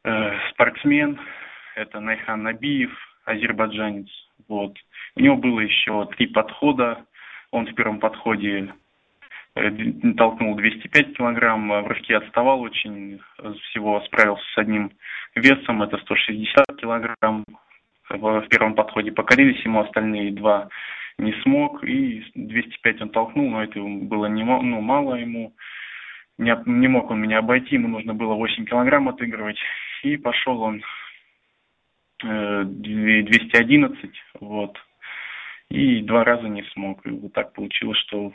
э, 0.04 0.32
спортсмен. 0.50 1.20
Это 1.76 2.00
Найхан 2.00 2.42
Набиев, 2.42 2.90
азербайджанец. 3.24 4.08
Вот. 4.48 4.76
У 5.16 5.20
него 5.20 5.36
было 5.36 5.60
еще 5.60 6.08
три 6.16 6.26
подхода. 6.26 7.04
Он 7.50 7.66
в 7.66 7.74
первом 7.74 8.00
подходе 8.00 8.72
э, 9.54 9.70
толкнул 10.16 10.56
205 10.56 11.16
килограмм, 11.16 11.68
в 11.68 11.86
рывке 11.86 12.16
отставал 12.16 12.60
очень, 12.60 13.20
всего 13.70 14.00
справился 14.02 14.44
с 14.54 14.58
одним 14.58 14.92
весом, 15.34 15.82
это 15.82 15.98
160 15.98 16.64
килограмм. 16.78 17.44
В 18.10 18.48
первом 18.48 18.74
подходе 18.74 19.12
покорились 19.12 19.62
ему 19.64 19.80
остальные 19.80 20.32
два 20.32 20.68
не 21.18 21.32
смог, 21.42 21.82
и 21.84 22.24
205 22.34 23.02
он 23.02 23.08
толкнул, 23.10 23.50
но 23.50 23.62
это 23.62 23.80
было 23.80 24.26
не, 24.26 24.44
ну, 24.44 24.80
мало 24.80 25.14
ему. 25.16 25.54
Не, 26.38 26.56
не 26.66 26.86
мог 26.86 27.10
он 27.10 27.20
меня 27.20 27.38
обойти, 27.38 27.74
ему 27.74 27.88
нужно 27.88 28.14
было 28.14 28.34
8 28.34 28.64
килограмм 28.64 29.08
отыгрывать, 29.08 29.58
и 30.04 30.16
пошел 30.16 30.62
он 30.62 30.84
э, 32.22 32.62
211, 32.64 34.10
вот. 34.40 34.78
И 35.70 36.02
два 36.02 36.24
раза 36.24 36.48
не 36.48 36.62
смог. 36.72 37.04
И 37.06 37.10
вот 37.10 37.32
так 37.32 37.52
получилось, 37.52 37.98
что 38.06 38.32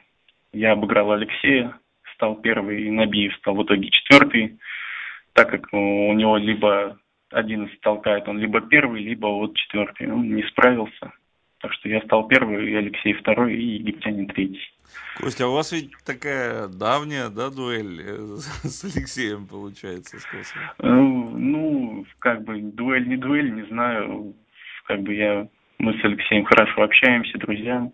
я 0.51 0.73
обыграл 0.73 1.11
Алексея, 1.11 1.77
стал 2.13 2.35
первый, 2.35 2.83
и 2.83 2.91
Набиев 2.91 3.35
стал 3.37 3.55
в 3.55 3.63
итоге 3.63 3.89
четвертый, 3.89 4.59
так 5.33 5.49
как 5.49 5.67
у 5.73 6.13
него 6.13 6.37
либо 6.37 6.99
11 7.33 7.81
толкает 7.81 8.27
он 8.27 8.39
либо 8.39 8.61
первый, 8.61 9.03
либо 9.03 9.27
вот 9.27 9.55
четвертый. 9.55 10.11
Он 10.11 10.35
не 10.35 10.43
справился. 10.43 11.11
Так 11.59 11.71
что 11.73 11.87
я 11.87 12.01
стал 12.01 12.27
первый, 12.27 12.69
и 12.69 12.75
Алексей 12.75 13.13
второй, 13.13 13.55
и 13.55 13.75
египтянин 13.77 14.27
третий. 14.27 14.61
Костя, 15.17 15.45
а 15.45 15.47
у 15.47 15.53
вас 15.53 15.71
ведь 15.71 15.91
такая 16.05 16.67
давняя, 16.67 17.29
да, 17.29 17.49
дуэль 17.49 18.01
э, 18.01 18.17
с 18.63 18.83
Алексеем 18.83 19.47
получается, 19.47 20.19
с 20.19 20.25
Косовым? 20.25 20.69
Э, 20.79 21.37
ну, 21.37 22.05
как 22.19 22.43
бы 22.43 22.59
дуэль 22.59 23.07
не 23.07 23.15
дуэль, 23.15 23.53
не 23.53 23.63
знаю. 23.63 24.35
Как 24.85 25.01
бы 25.01 25.13
я, 25.13 25.47
мы 25.83 25.99
с 25.99 26.03
Алексеем 26.05 26.45
хорошо 26.45 26.83
общаемся, 26.83 27.37
друзья. 27.37 27.91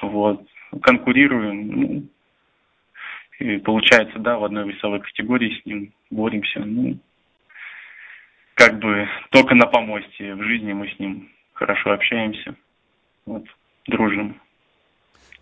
Вот. 0.00 0.46
Конкурируем, 0.82 1.66
ну, 1.68 2.02
и 3.38 3.58
получается, 3.58 4.18
да, 4.18 4.38
в 4.38 4.44
одной 4.44 4.72
весовой 4.72 5.00
категории 5.00 5.60
с 5.60 5.66
ним 5.66 5.92
боремся. 6.10 6.60
Ну, 6.60 6.98
как 8.54 8.78
бы 8.78 9.06
только 9.30 9.54
на 9.54 9.66
помосте. 9.66 10.34
В 10.34 10.42
жизни 10.44 10.72
мы 10.72 10.88
с 10.88 10.98
ним 10.98 11.28
хорошо 11.52 11.92
общаемся. 11.92 12.54
Вот, 13.26 13.44
дружим. 13.86 14.40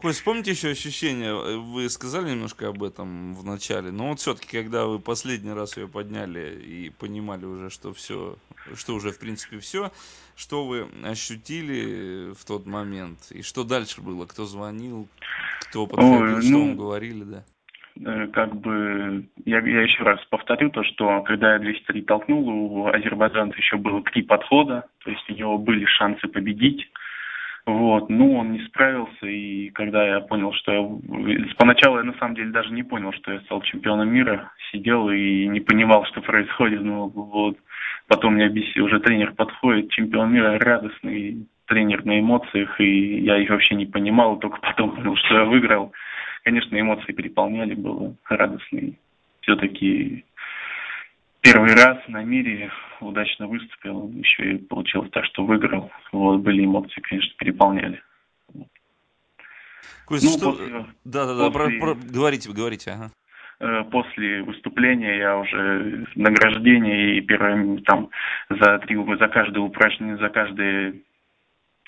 Кость, 0.00 0.19
вспомните 0.19 0.52
еще 0.52 0.71
ощущения, 0.71 1.35
вы 1.35 1.88
сказали 1.90 2.31
немножко 2.31 2.69
об 2.69 2.85
этом 2.85 3.35
в 3.35 3.45
начале, 3.45 3.90
но 3.90 4.11
вот 4.11 4.21
все-таки, 4.21 4.57
когда 4.57 4.87
вы 4.87 5.00
последний 5.00 5.52
раз 5.52 5.76
ее 5.76 5.88
подняли 5.88 6.55
и 6.55 6.90
понимали 6.90 7.45
уже, 7.45 7.69
что 7.69 7.93
все, 7.93 8.37
что 8.76 8.95
уже 8.95 9.11
в 9.11 9.19
принципе 9.19 9.59
все, 9.59 9.90
что 10.37 10.64
вы 10.64 10.87
ощутили 11.05 12.33
в 12.33 12.45
тот 12.47 12.64
момент, 12.64 13.19
и 13.33 13.43
что 13.43 13.64
дальше 13.64 14.00
было, 14.00 14.25
кто 14.26 14.45
звонил, 14.45 15.09
кто 15.69 15.88
подходил, 15.88 16.37
Ой, 16.37 16.43
что 16.43 16.52
ну, 16.52 16.67
вам 16.67 16.76
говорили, 16.76 17.25
да? 17.25 17.45
Э, 18.05 18.28
как 18.28 18.55
бы, 18.55 19.26
я, 19.45 19.59
я 19.59 19.83
еще 19.83 20.05
раз 20.05 20.25
повторю 20.31 20.71
то, 20.71 20.85
что 20.85 21.23
когда 21.23 21.55
я 21.55 21.59
203 21.59 22.02
толкнул, 22.02 22.49
у 22.49 22.87
азербайджанца 22.87 23.57
еще 23.59 23.76
было 23.76 24.00
три 24.05 24.23
подхода, 24.23 24.87
то 25.02 25.11
есть 25.11 25.28
у 25.28 25.35
него 25.35 25.59
были 25.59 25.85
шансы 25.87 26.28
победить, 26.28 26.88
вот, 27.72 28.08
ну, 28.08 28.34
он 28.34 28.52
не 28.52 28.60
справился, 28.66 29.26
и 29.26 29.68
когда 29.70 30.06
я 30.06 30.20
понял, 30.20 30.52
что 30.52 30.72
я... 30.72 31.54
Поначалу 31.56 31.98
я 31.98 32.04
на 32.04 32.14
самом 32.14 32.34
деле 32.34 32.50
даже 32.50 32.72
не 32.72 32.82
понял, 32.82 33.12
что 33.12 33.32
я 33.32 33.40
стал 33.40 33.60
чемпионом 33.62 34.08
мира, 34.08 34.50
сидел 34.72 35.10
и 35.10 35.46
не 35.46 35.60
понимал, 35.60 36.04
что 36.06 36.20
происходит, 36.20 36.82
ну, 36.82 37.08
вот. 37.08 37.56
Потом 38.06 38.34
мне 38.34 38.46
объяснил, 38.46 38.87
уже 38.87 39.00
тренер 39.00 39.32
подходит, 39.32 39.90
чемпион 39.90 40.32
мира 40.32 40.58
радостный, 40.58 41.46
тренер 41.66 42.04
на 42.04 42.18
эмоциях, 42.18 42.80
и 42.80 43.20
я 43.20 43.37
их 43.37 43.50
вообще 43.50 43.75
не 43.75 43.87
понимал, 43.87 44.38
только 44.38 44.60
потом 44.60 44.96
понял, 44.96 45.16
что 45.16 45.34
я 45.34 45.44
выиграл. 45.44 45.92
Конечно, 46.44 46.80
эмоции 46.80 47.12
переполняли, 47.12 47.75
было 47.75 48.14
радостно. 48.28 48.80
Все-таки 49.42 50.25
первый 51.40 51.75
раз 51.75 51.99
на 52.09 52.23
мире 52.25 52.71
удачно 53.00 53.47
выступил, 53.47 54.11
еще 54.11 54.54
и 54.54 54.59
получилось 54.59 55.11
так, 55.12 55.25
что 55.26 55.45
выиграл. 55.45 55.90
Вот, 56.12 56.38
были 56.38 56.64
эмоции, 56.64 57.00
конечно, 57.00 57.33
переполняли. 57.38 58.02
Кость, 60.07 60.25
ну, 60.25 60.38
что... 60.38 60.52
После, 60.52 60.87
да, 61.04 61.26
да, 61.26 61.35
да, 61.37 61.50
после... 61.50 61.78
про, 61.78 61.95
про... 61.95 62.00
говорите, 62.12 62.50
говорите, 62.50 62.90
ага. 62.90 63.11
Э, 63.61 63.85
после 63.90 64.42
выступления 64.42 65.18
я 65.18 65.37
уже 65.37 66.07
награждение 66.14 67.18
и 67.18 67.21
первое 67.21 67.78
там 67.78 68.09
за 68.49 68.78
три 68.78 68.97
за 68.97 69.28
каждое 69.28 69.61
упражнение, 69.61 70.16
за 70.16 70.28
каждое 70.28 70.95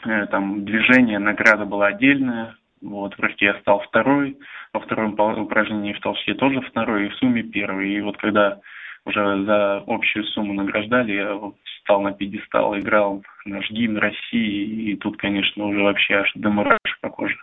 э, 0.04 0.26
там 0.26 0.64
движение 0.64 1.18
награда 1.18 1.64
была 1.64 1.88
отдельная. 1.88 2.56
Вот, 2.80 3.14
в 3.14 3.20
рывке 3.20 3.46
я 3.46 3.60
стал 3.60 3.80
второй, 3.80 4.38
во 4.72 4.80
втором 4.80 5.12
упражнении 5.12 5.92
в 5.92 6.00
толще 6.00 6.34
тоже 6.34 6.60
второй, 6.62 7.06
и 7.06 7.08
в 7.10 7.14
сумме 7.16 7.42
первый. 7.42 7.92
И 7.92 8.00
вот 8.00 8.16
когда 8.16 8.58
уже 9.04 9.44
за 9.44 9.78
общую 9.86 10.24
сумму 10.26 10.54
награждали, 10.54 11.12
я 11.12 11.38
встал 11.64 12.02
на 12.02 12.12
пьедестал, 12.12 12.78
играл 12.78 13.22
наш 13.44 13.70
гимн 13.70 13.98
России, 13.98 14.90
и 14.92 14.96
тут, 14.96 15.16
конечно, 15.16 15.64
уже 15.64 15.82
вообще 15.82 16.14
аж 16.14 16.32
до 16.34 16.50
мурашек 16.50 17.00
по 17.00 17.10
коже. 17.10 17.36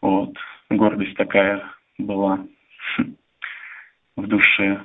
Вот, 0.00 0.36
гордость 0.70 1.16
такая 1.16 1.64
была 1.98 2.40
в 4.16 4.26
душе. 4.26 4.84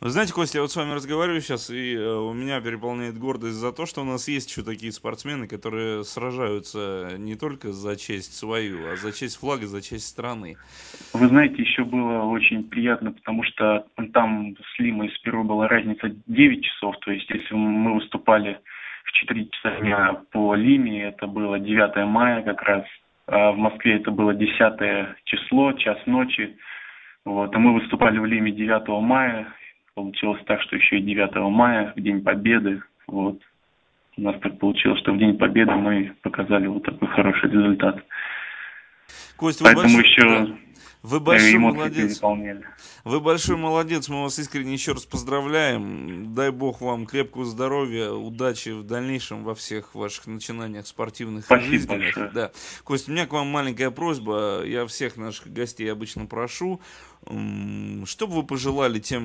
Вы 0.00 0.10
знаете, 0.10 0.34
Костя, 0.34 0.58
я 0.58 0.62
вот 0.62 0.70
с 0.70 0.76
вами 0.76 0.92
разговариваю 0.92 1.40
сейчас, 1.40 1.70
и 1.70 1.94
э, 1.94 2.14
у 2.16 2.32
меня 2.34 2.60
переполняет 2.60 3.18
гордость 3.18 3.56
за 3.56 3.72
то, 3.72 3.86
что 3.86 4.02
у 4.02 4.04
нас 4.04 4.28
есть 4.28 4.50
еще 4.50 4.62
такие 4.62 4.92
спортсмены, 4.92 5.48
которые 5.48 6.04
сражаются 6.04 7.14
не 7.18 7.34
только 7.34 7.72
за 7.72 7.96
честь 7.96 8.36
свою, 8.36 8.92
а 8.92 8.96
за 8.96 9.12
честь 9.12 9.40
флага, 9.40 9.66
за 9.66 9.80
честь 9.80 10.06
страны. 10.06 10.56
Вы 11.14 11.28
знаете, 11.28 11.62
еще 11.62 11.84
было 11.84 12.24
очень 12.24 12.64
приятно, 12.64 13.12
потому 13.12 13.42
что 13.44 13.86
там 14.12 14.54
с 14.56 14.78
Лимой 14.78 15.10
с 15.10 15.18
Перу 15.18 15.44
была 15.44 15.66
разница 15.66 16.10
9 16.26 16.64
часов, 16.64 16.96
то 17.00 17.10
есть 17.10 17.28
если 17.30 17.54
мы 17.54 17.94
выступали 17.94 18.60
в 19.04 19.12
4 19.12 19.48
часа 19.48 19.80
дня 19.80 20.20
по 20.30 20.54
Лиме, 20.54 21.04
это 21.04 21.26
было 21.26 21.58
9 21.58 22.06
мая 22.06 22.42
как 22.42 22.60
раз, 22.62 22.84
а 23.26 23.52
в 23.52 23.56
Москве 23.56 23.96
это 23.96 24.10
было 24.10 24.34
10 24.34 25.24
число, 25.24 25.72
час 25.72 25.98
ночи, 26.04 26.56
вот, 27.26 27.52
и 27.52 27.58
мы 27.58 27.74
выступали 27.74 28.18
в 28.20 28.24
Лиме 28.24 28.52
9 28.52 28.88
мая. 29.02 29.48
Получилось 29.94 30.40
так, 30.46 30.62
что 30.62 30.76
еще 30.76 30.98
и 30.98 31.02
9 31.02 31.34
мая, 31.50 31.92
в 31.96 32.00
День 32.00 32.22
Победы. 32.22 32.80
Вот. 33.08 33.40
У 34.16 34.22
нас 34.22 34.36
так 34.40 34.58
получилось, 34.60 35.00
что 35.00 35.12
в 35.12 35.18
День 35.18 35.36
Победы 35.36 35.72
мы 35.72 36.14
показали 36.22 36.68
вот 36.68 36.84
такой 36.84 37.08
хороший 37.08 37.50
результат. 37.50 38.00
Кость, 39.36 39.60
Поэтому 39.60 39.96
большой... 39.96 40.04
еще 40.04 40.22
да. 40.22 40.56
Вы 41.06 41.20
большой 41.20 41.58
молодец. 41.58 42.20
Вы 43.04 43.20
большой 43.20 43.56
молодец. 43.56 44.08
Мы 44.08 44.24
вас 44.24 44.40
искренне 44.40 44.72
еще 44.72 44.90
раз 44.90 45.06
поздравляем. 45.06 46.34
Дай 46.34 46.50
бог 46.50 46.80
вам 46.80 47.06
крепкого 47.06 47.44
здоровья, 47.44 48.10
удачи 48.10 48.70
в 48.70 48.82
дальнейшем 48.82 49.44
во 49.44 49.54
всех 49.54 49.94
ваших 49.94 50.26
начинаниях 50.26 50.84
спортивных 50.84 51.44
Спасибо 51.44 51.64
и 51.64 51.78
жизненных. 51.78 52.04
Большое. 52.06 52.30
Да. 52.34 52.50
Кость, 52.82 53.08
у 53.08 53.12
меня 53.12 53.26
к 53.26 53.32
вам 53.32 53.46
маленькая 53.46 53.92
просьба. 53.92 54.64
Я 54.64 54.84
всех 54.86 55.16
наших 55.16 55.52
гостей 55.52 55.90
обычно 55.92 56.26
прошу. 56.26 56.80
Что 57.22 58.26
бы 58.26 58.34
вы 58.34 58.42
пожелали 58.42 58.98
тем, 58.98 59.22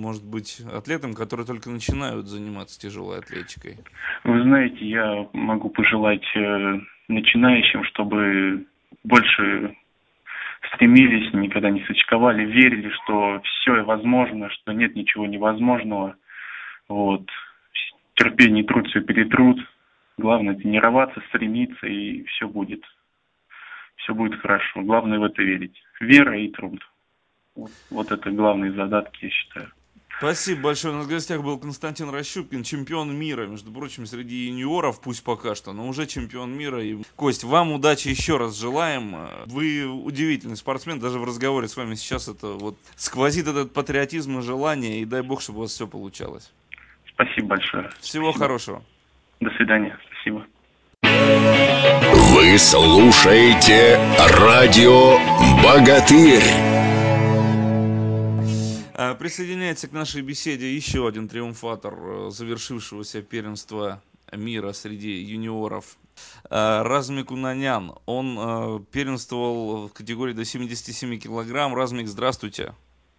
может 0.00 0.24
быть, 0.24 0.60
атлетам, 0.72 1.14
которые 1.14 1.46
только 1.46 1.68
начинают 1.68 2.28
заниматься 2.28 2.80
тяжелой 2.80 3.18
атлетикой? 3.18 3.78
Вы 4.22 4.40
знаете, 4.42 4.86
я 4.86 5.28
могу 5.32 5.68
пожелать 5.68 6.24
э, 6.36 6.78
начинающим, 7.08 7.82
чтобы 7.84 8.66
больше 9.02 9.74
стремились, 10.74 11.32
никогда 11.32 11.70
не 11.70 11.84
сочковали, 11.84 12.44
верили, 12.44 12.90
что 12.90 13.40
все 13.42 13.82
возможно, 13.82 14.50
что 14.50 14.72
нет 14.72 14.94
ничего 14.94 15.26
невозможного. 15.26 16.16
Вот. 16.88 17.28
Терпение 18.14 18.64
труд 18.64 18.86
все 18.88 19.00
перетрут. 19.00 19.58
Главное 20.18 20.54
тренироваться, 20.54 21.20
стремиться, 21.28 21.86
и 21.86 22.24
все 22.24 22.48
будет. 22.48 22.82
Все 23.96 24.14
будет 24.14 24.40
хорошо. 24.40 24.82
Главное 24.82 25.18
в 25.18 25.24
это 25.24 25.42
верить. 25.42 25.82
Вера 26.00 26.38
и 26.38 26.48
труд. 26.48 26.80
Вот, 27.54 27.70
вот 27.90 28.10
это 28.10 28.30
главные 28.30 28.72
задатки, 28.72 29.24
я 29.24 29.30
считаю. 29.30 29.68
Спасибо 30.18 30.62
большое. 30.62 30.94
У 30.94 30.96
нас 30.96 31.06
в 31.06 31.10
гостях 31.10 31.42
был 31.42 31.58
Константин 31.58 32.08
Рощупкин, 32.10 32.62
чемпион 32.62 33.14
мира, 33.14 33.46
между 33.46 33.70
прочим, 33.70 34.06
среди 34.06 34.46
юниоров, 34.46 35.00
пусть 35.00 35.22
пока 35.22 35.54
что, 35.54 35.72
но 35.72 35.86
уже 35.86 36.06
чемпион 36.06 36.56
мира. 36.56 36.82
И, 36.82 36.96
Кость, 37.16 37.44
вам 37.44 37.72
удачи 37.72 38.08
еще 38.08 38.38
раз 38.38 38.58
желаем. 38.58 39.16
Вы 39.46 39.84
удивительный 39.86 40.56
спортсмен, 40.56 40.98
даже 41.00 41.18
в 41.18 41.24
разговоре 41.24 41.68
с 41.68 41.76
вами 41.76 41.96
сейчас 41.96 42.28
это 42.28 42.48
вот 42.48 42.76
сквозит 42.96 43.46
этот 43.46 43.74
патриотизм 43.74 44.38
и 44.38 44.42
желание, 44.42 45.00
и 45.00 45.04
дай 45.04 45.22
бог, 45.22 45.42
чтобы 45.42 45.58
у 45.58 45.62
вас 45.62 45.72
все 45.72 45.86
получалось. 45.86 46.50
Спасибо 47.12 47.48
большое. 47.48 47.90
Всего 48.00 48.30
Спасибо. 48.30 48.44
хорошего. 48.44 48.82
До 49.40 49.50
свидания. 49.50 49.98
Спасибо. 50.10 50.46
Вы 51.02 52.58
слушаете 52.58 53.98
радио 54.38 55.18
«Богатырь». 55.62 56.75
А, 58.98 59.14
присоединяется 59.14 59.88
к 59.88 59.92
нашей 59.92 60.22
беседе 60.22 60.74
еще 60.74 61.06
один 61.06 61.28
триумфатор 61.28 61.94
э, 61.94 62.30
завершившегося 62.30 63.20
первенства 63.20 64.00
мира 64.32 64.72
среди 64.72 65.20
юниоров. 65.20 65.98
А, 66.48 66.82
Размик 66.82 67.30
Унанян. 67.30 67.92
Он 68.06 68.38
э, 68.38 68.78
первенствовал 68.90 69.88
в 69.88 69.92
категории 69.92 70.32
до 70.32 70.46
77 70.46 71.18
килограмм. 71.18 71.74
Размик, 71.74 72.06
здравствуйте. 72.06 72.72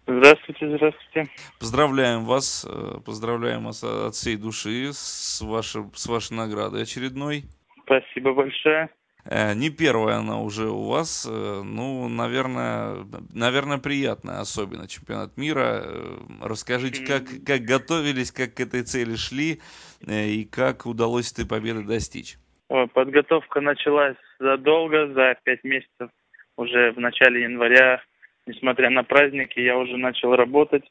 Здравствуйте, 0.08 0.68
здравствуйте. 0.68 1.30
Поздравляем 1.60 2.24
вас, 2.24 2.66
э, 2.68 2.98
поздравляем 3.06 3.66
вас 3.66 3.84
от 3.84 4.16
всей 4.16 4.36
души 4.36 4.90
с 4.92 5.40
вашей, 5.42 5.84
с 5.94 6.06
вашей 6.08 6.32
наградой 6.32 6.82
очередной. 6.82 7.44
Спасибо 7.84 8.34
большое. 8.34 8.90
Э, 9.30 9.52
не 9.54 9.68
первая 9.68 10.16
она 10.16 10.40
уже 10.40 10.68
у 10.68 10.84
вас. 10.84 11.26
Э, 11.30 11.62
ну, 11.62 12.08
наверное, 12.08 13.04
наверное, 13.34 13.76
приятная, 13.76 14.40
особенно 14.40 14.88
чемпионат 14.88 15.36
мира. 15.36 15.82
Э, 15.84 16.16
расскажите, 16.42 17.04
как, 17.04 17.24
как 17.46 17.60
готовились, 17.60 18.32
как 18.32 18.54
к 18.54 18.60
этой 18.60 18.82
цели 18.82 19.16
шли 19.16 19.60
и 20.06 20.48
как 20.50 20.86
удалось 20.86 21.30
этой 21.32 21.46
победы 21.46 21.82
достичь? 21.82 22.36
Подготовка 22.68 23.60
началась 23.60 24.16
задолго, 24.38 25.08
за 25.08 25.36
пять 25.42 25.62
месяцев. 25.62 26.10
Уже 26.56 26.92
в 26.92 26.98
начале 26.98 27.42
января, 27.42 28.02
несмотря 28.46 28.88
на 28.88 29.04
праздники, 29.04 29.60
я 29.60 29.76
уже 29.76 29.96
начал 29.96 30.34
работать, 30.36 30.84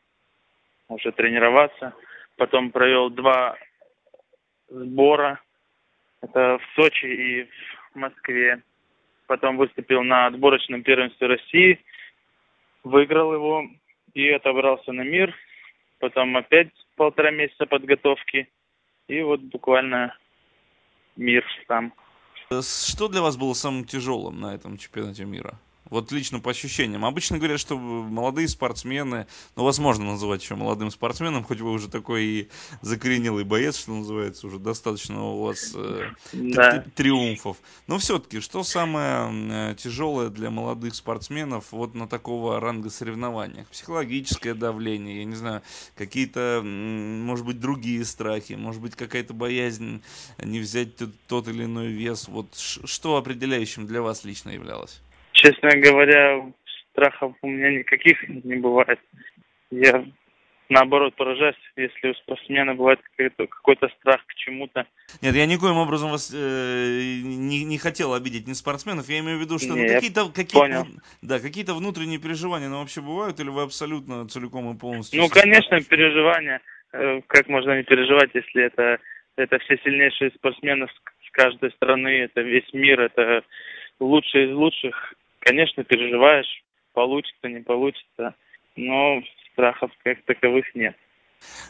уже 0.89 1.12
тренироваться. 1.12 1.93
Потом 2.36 2.71
провел 2.71 3.10
два 3.10 3.58
сбора. 4.69 5.39
Это 6.21 6.60
в 6.60 6.76
Сочи 6.76 7.06
и 7.06 7.43
в 7.43 7.77
Москве. 7.98 8.64
Потом 9.28 9.58
выступил 9.58 10.04
на 10.04 10.28
отборочном 10.28 10.84
первенстве 10.84 11.28
России, 11.28 11.80
выиграл 12.84 13.34
его 13.34 13.68
и 14.14 14.30
отобрался 14.30 14.94
на 14.94 15.02
мир. 15.02 15.36
Потом 16.00 16.38
опять 16.38 16.70
полтора 16.96 17.32
месяца 17.32 17.66
подготовки. 17.66 18.48
И 19.08 19.22
вот 19.22 19.42
буквально 19.42 20.16
мир 21.16 21.46
там. 21.68 21.94
Что 22.50 23.10
для 23.10 23.22
вас 23.22 23.36
было 23.36 23.54
самым 23.54 23.84
тяжелым 23.84 24.40
на 24.40 24.56
этом 24.56 24.78
чемпионате 24.78 25.26
мира? 25.26 25.60
Вот 25.89 26.12
лично 26.12 26.39
по 26.39 26.52
ощущениям. 26.52 27.06
Обычно 27.06 27.38
говорят, 27.38 27.60
что 27.60 27.78
молодые 27.78 28.47
спортсмены, 28.47 29.28
ну, 29.56 29.63
возможно 29.63 30.06
называть 30.06 30.41
еще 30.41 30.56
молодым 30.56 30.91
спортсменом, 30.91 31.43
хоть 31.43 31.62
вы 31.62 31.71
уже 31.71 31.88
такой 31.88 32.26
и 32.26 32.50
закоренелый 32.82 33.43
боец, 33.43 33.78
что 33.78 33.91
называется, 33.91 34.47
уже 34.47 34.60
достаточно 34.60 35.23
у 35.23 35.43
вас 35.43 35.71
э, 35.76 36.10
да. 36.34 36.86
триумфов. 36.95 37.58
Но 37.88 37.97
все-таки, 37.97 38.39
что 38.39 38.63
самое 38.63 39.76
тяжелое 39.76 40.30
для 40.30 40.50
молодых 40.50 40.95
спортсменов 40.95 41.71
вот 41.71 41.95
на 41.95 42.08
такого 42.08 42.60
ранга 42.60 42.89
соревнованиях? 42.89 43.67
Психологическое 43.67 44.54
давление, 44.54 45.19
я 45.19 45.26
не 45.26 45.36
знаю, 45.36 45.62
какие-то, 45.95 46.62
может 46.63 47.45
быть, 47.45 47.60
другие 47.60 48.04
страхи, 48.06 48.54
может 48.54 48.82
быть, 48.82 48.95
какая-то 48.95 49.34
боязнь 49.34 50.02
не 50.38 50.60
взять 50.60 50.89
тот 51.28 51.47
или 51.47 51.63
иной 51.63 51.88
вес. 51.88 52.28
Вот 52.28 52.56
что 52.56 53.17
определяющим 53.17 53.88
для 53.88 54.02
вас 54.02 54.23
лично 54.23 54.50
являлось? 54.50 55.02
Честно 55.38 55.69
говоря, 55.78 56.52
страхов 56.91 57.36
у 57.43 57.47
меня 57.47 57.69
никаких 57.69 58.28
не 58.28 58.56
бывает. 58.56 59.00
Я 59.69 60.04
наоборот 60.69 61.15
поражаюсь, 61.15 61.56
если 61.76 62.10
у 62.10 62.13
спортсмена 62.15 62.73
бывает 62.73 63.00
какой-то, 63.04 63.45
какой-то 63.45 63.88
страх 64.00 64.26
к 64.26 64.34
чему-то. 64.34 64.88
Нет, 65.21 65.36
я 65.36 65.45
никоим 65.45 65.78
образом 65.78 66.10
вас 66.10 66.34
э, 66.34 67.21
не, 67.23 67.63
не 67.65 67.78
хотел 67.78 68.15
обидеть 68.15 68.47
не 68.47 68.56
спортсменов. 68.56 69.08
Я 69.10 69.19
имею 69.19 69.38
в 69.38 69.41
виду, 69.41 69.60
что 69.60 69.76
ну, 69.76 69.88
какие-то 69.88 70.32
какие 70.34 70.86
да, 71.21 71.39
какие-то 71.39 71.76
внутренние 71.76 72.19
переживания, 72.19 72.67
ну, 72.67 72.80
вообще 72.80 73.02
бывают, 73.02 73.39
или 73.39 73.50
вы 73.50 73.62
абсолютно 73.62 74.28
целиком 74.28 74.76
и 74.76 74.80
полностью? 74.80 75.21
Ну, 75.21 75.30
конечно, 75.30 75.80
переживания. 75.82 76.62
Э, 76.93 77.21
как 77.28 77.47
можно 77.47 77.78
не 77.78 77.84
переживать, 77.84 78.32
если 78.34 78.63
это 78.63 78.97
это 79.36 79.60
все 79.60 79.78
сильнейшие 79.84 80.32
спортсмены 80.32 80.88
с 80.88 81.32
каждой 81.32 81.71
страны, 81.73 82.08
это 82.23 82.41
весь 82.41 82.73
мир, 82.73 83.02
это 83.02 83.43
лучшие 84.00 84.50
из 84.50 84.56
лучших 84.56 85.13
конечно, 85.48 85.84
переживаешь, 85.84 86.64
получится, 86.94 87.48
не 87.48 87.62
получится, 87.62 88.36
но 88.76 89.22
страхов 89.52 89.92
как 90.04 90.22
таковых 90.24 90.66
нет. 90.76 90.96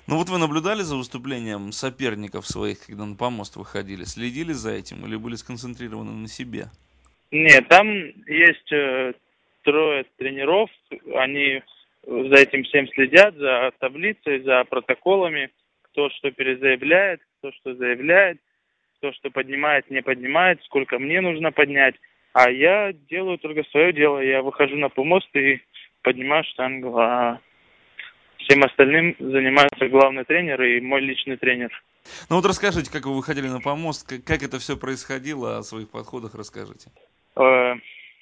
Ну 0.07 0.17
вот 0.17 0.29
вы 0.29 0.39
наблюдали 0.39 0.81
за 0.81 0.95
выступлением 0.95 1.71
соперников 1.71 2.47
своих, 2.47 2.85
когда 2.85 3.05
на 3.05 3.15
помост 3.15 3.55
выходили? 3.55 4.03
Следили 4.03 4.53
за 4.53 4.71
этим 4.71 5.05
или 5.05 5.15
были 5.15 5.35
сконцентрированы 5.35 6.11
на 6.11 6.27
себе? 6.27 6.65
Нет, 7.31 7.67
там 7.67 7.87
есть 8.25 8.71
э, 8.71 9.13
трое 9.63 10.05
тренеров, 10.17 10.69
они 11.15 11.61
за 12.03 12.35
этим 12.35 12.63
всем 12.63 12.87
следят, 12.87 13.35
за 13.35 13.71
таблицей, 13.79 14.39
за 14.39 14.63
протоколами, 14.63 15.51
кто 15.83 16.09
что 16.09 16.31
перезаявляет, 16.31 17.21
кто 17.37 17.51
что 17.51 17.75
заявляет, 17.75 18.39
кто 18.97 19.11
что 19.11 19.29
поднимает, 19.29 19.91
не 19.91 20.01
поднимает, 20.01 20.63
сколько 20.63 20.97
мне 20.97 21.19
нужно 21.21 21.51
поднять. 21.51 21.95
А 22.39 22.51
я 22.51 22.93
делаю 22.93 23.39
только 23.39 23.63
свое 23.71 23.91
дело. 23.91 24.19
Я 24.19 24.43
выхожу 24.43 24.75
на 24.75 24.89
помост 24.89 25.27
и 25.35 25.59
поднимаю 26.03 26.43
штангу. 26.43 26.95
А 26.99 27.39
всем 28.37 28.61
остальным 28.61 29.15
занимается 29.17 29.87
главный 29.87 30.23
тренер 30.23 30.61
и 30.61 30.79
мой 30.79 31.01
личный 31.01 31.37
тренер. 31.37 31.71
Ну 32.29 32.35
вот 32.35 32.45
расскажите, 32.45 32.91
как 32.91 33.07
вы 33.07 33.15
выходили 33.15 33.47
на 33.47 33.59
помост, 33.59 34.07
как, 34.07 34.23
как 34.23 34.43
это 34.43 34.59
все 34.59 34.77
происходило, 34.77 35.57
о 35.57 35.63
своих 35.63 35.89
подходах 35.89 36.35
расскажите. 36.35 36.91
Э, 37.37 37.73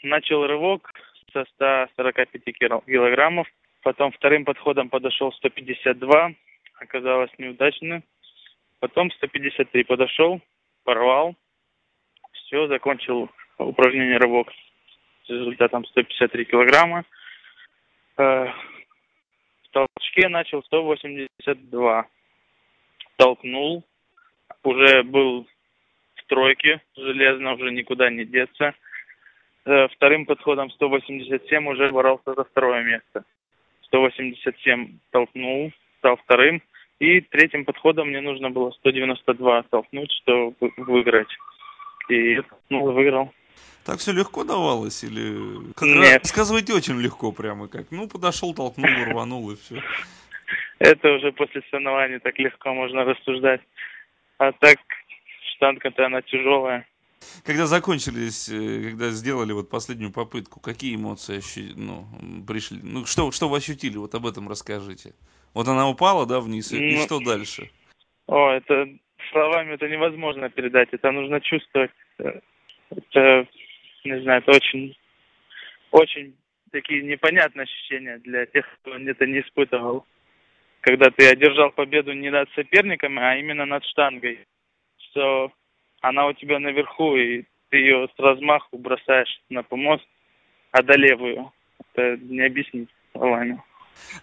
начал 0.02 0.48
рывок 0.48 0.94
со 1.34 1.44
145 1.56 2.58
килограммов, 2.58 3.48
потом 3.84 4.14
вторым 4.14 4.46
подходом 4.46 4.88
подошел 4.88 5.34
152, 5.34 6.32
оказалось 6.80 7.32
неудачно. 7.38 8.02
Потом 8.80 9.12
153 9.12 9.84
подошел, 9.84 10.40
порвал, 10.86 11.36
все, 12.32 12.68
закончил 12.68 13.30
упражнение 13.58 14.18
рывок 14.18 14.52
с 15.26 15.30
результатом 15.30 15.86
153 15.86 16.46
килограмма. 16.46 17.06
Э, 18.18 18.48
в 19.64 19.70
толчке 19.72 20.30
начал 20.30 20.64
182. 20.64 22.06
Толкнул, 23.18 23.84
уже 24.64 25.04
был 25.04 25.48
в 26.16 26.24
тройке, 26.28 26.82
железно 26.96 27.54
уже 27.54 27.72
никуда 27.72 28.10
не 28.10 28.26
деться. 28.26 28.74
Э, 29.66 29.88
вторым 29.90 30.26
подходом 30.26 30.70
187 30.72 31.68
уже 31.68 31.92
боролся 31.92 32.34
за 32.34 32.44
второе 32.44 32.84
место. 32.84 33.24
187 33.84 35.00
толкнул, 35.12 35.72
стал 36.00 36.18
вторым. 36.18 36.62
И 37.00 37.22
третьим 37.22 37.66
подходом 37.66 38.10
мне 38.10 38.22
нужно 38.22 38.50
было 38.50 38.72
192 38.72 39.64
толкнуть, 39.64 40.12
чтобы 40.22 40.56
выиграть. 40.78 41.28
И 42.10 42.42
ну, 42.70 42.92
выиграл. 42.92 43.34
Так 43.86 44.00
все 44.00 44.12
легко 44.12 44.44
давалось 44.44 45.04
или... 45.04 45.72
Как 45.76 45.88
Нет. 45.88 46.24
Рассказывайте 46.24 46.74
очень 46.74 47.00
легко 47.00 47.32
прямо 47.32 47.68
как. 47.68 47.92
Ну, 47.92 48.08
подошел, 48.08 48.54
толкнул, 48.54 48.90
рванул 49.06 49.52
и 49.52 49.56
все. 49.56 49.82
Это 50.80 51.12
уже 51.14 51.32
после 51.32 51.62
соревнований 51.70 52.20
так 52.20 52.38
легко 52.40 52.74
можно 52.74 53.04
рассуждать. 53.04 53.62
А 54.40 54.52
так 54.54 54.78
штанга-то 55.56 56.06
она 56.06 56.22
тяжелая. 56.24 56.88
Когда 57.44 57.66
закончились, 57.66 58.50
э, 58.50 58.90
когда 58.90 59.10
сделали 59.12 59.54
вот 59.54 59.70
последнюю 59.70 60.12
попытку, 60.12 60.60
какие 60.60 60.96
эмоции 60.96 61.38
ощу... 61.38 61.62
ну, 61.76 62.08
пришли? 62.48 62.80
Ну, 62.84 63.06
что, 63.06 63.32
что 63.32 63.50
вы 63.50 63.58
ощутили? 63.58 63.98
Вот 63.98 64.16
об 64.16 64.26
этом 64.26 64.50
расскажите. 64.50 65.14
Вот 65.54 65.68
она 65.68 65.88
упала, 65.88 66.26
да, 66.26 66.40
вниз, 66.40 66.72
и, 66.72 66.78
и 66.78 66.96
Ну, 66.98 67.04
что 67.04 67.20
дальше? 67.20 67.70
О, 68.28 68.50
это 68.50 68.88
словами 69.32 69.74
это 69.74 69.88
невозможно 69.88 70.50
передать. 70.50 70.90
Это 70.92 71.12
нужно 71.12 71.40
чувствовать. 71.40 71.92
Это, 72.90 73.48
не 74.04 74.22
знаю, 74.22 74.42
это 74.42 74.52
очень, 74.52 74.96
очень 75.92 76.36
такие 76.72 77.04
непонятные 77.04 77.64
ощущения 77.64 78.18
для 78.20 78.46
тех, 78.46 78.66
кто 78.80 78.96
это 78.96 79.26
не 79.26 79.42
испытывал. 79.42 80.06
Когда 80.82 81.10
ты 81.10 81.28
одержал 81.28 81.72
победу 81.72 82.14
не 82.14 82.30
над 82.30 82.50
соперниками, 82.52 83.20
а 83.20 83.38
именно 83.38 83.66
над 83.66 83.84
штангой. 83.86 84.46
Что 84.98 85.52
она 86.02 86.28
у 86.28 86.34
тебя 86.34 86.60
наверху, 86.60 87.16
и 87.16 87.44
ты 87.70 87.78
ее 87.78 88.08
с 88.16 88.20
размаху 88.20 88.78
бросаешь 88.78 89.42
на 89.50 89.64
помост, 89.64 90.06
одолев 90.72 91.20
ее. 91.22 91.52
Это 91.94 92.18
не 92.18 92.42
объяснить 92.42 92.90
словами. 93.14 93.62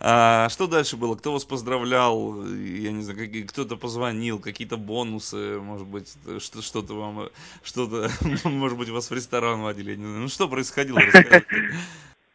А 0.01 0.49
что 0.49 0.67
дальше 0.67 0.97
было? 0.97 1.17
Кто 1.17 1.33
вас 1.33 1.45
поздравлял? 1.45 2.45
Я 2.47 2.93
не 2.93 3.03
знаю, 3.03 3.47
кто-то 3.47 3.77
позвонил, 3.77 4.41
какие-то 4.41 4.77
бонусы, 4.77 5.61
может 5.61 5.87
быть, 5.87 6.17
что, 6.41 6.63
что-то 6.63 6.95
вам, 6.95 7.29
что-то, 7.63 8.09
может 8.49 8.79
быть, 8.79 8.89
вас 8.89 9.11
в 9.11 9.15
ресторан 9.15 9.63
водили. 9.63 9.97
Ну, 9.97 10.29
что 10.29 10.49
происходило? 10.49 11.01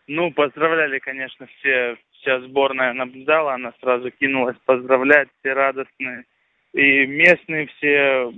Ну, 0.08 0.32
поздравляли, 0.32 1.00
конечно, 1.00 1.48
все. 1.48 1.98
Вся 2.22 2.40
сборная 2.42 2.94
наблюдала, 2.94 3.54
она 3.54 3.74
сразу 3.80 4.10
кинулась 4.10 4.58
поздравлять, 4.66 5.30
все 5.40 5.54
радостные. 5.54 6.26
И 6.74 7.06
местные 7.06 7.68
все 7.68 8.32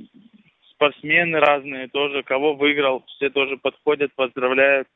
спортсмены 0.71 1.39
разные 1.39 1.87
тоже, 1.89 2.23
кого 2.23 2.55
выиграл, 2.55 3.03
все 3.15 3.29
тоже 3.29 3.57
подходят, 3.57 4.13
поздравляют. 4.13 4.87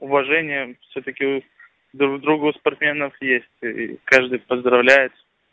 Уважение 0.00 0.76
все-таки 0.90 1.44
друг 1.92 2.20
другу 2.20 2.48
у 2.48 2.52
спортсменов 2.52 3.14
есть. 3.20 3.46
И 3.62 3.98
каждый 4.04 4.38
поздравляет, 4.40 5.12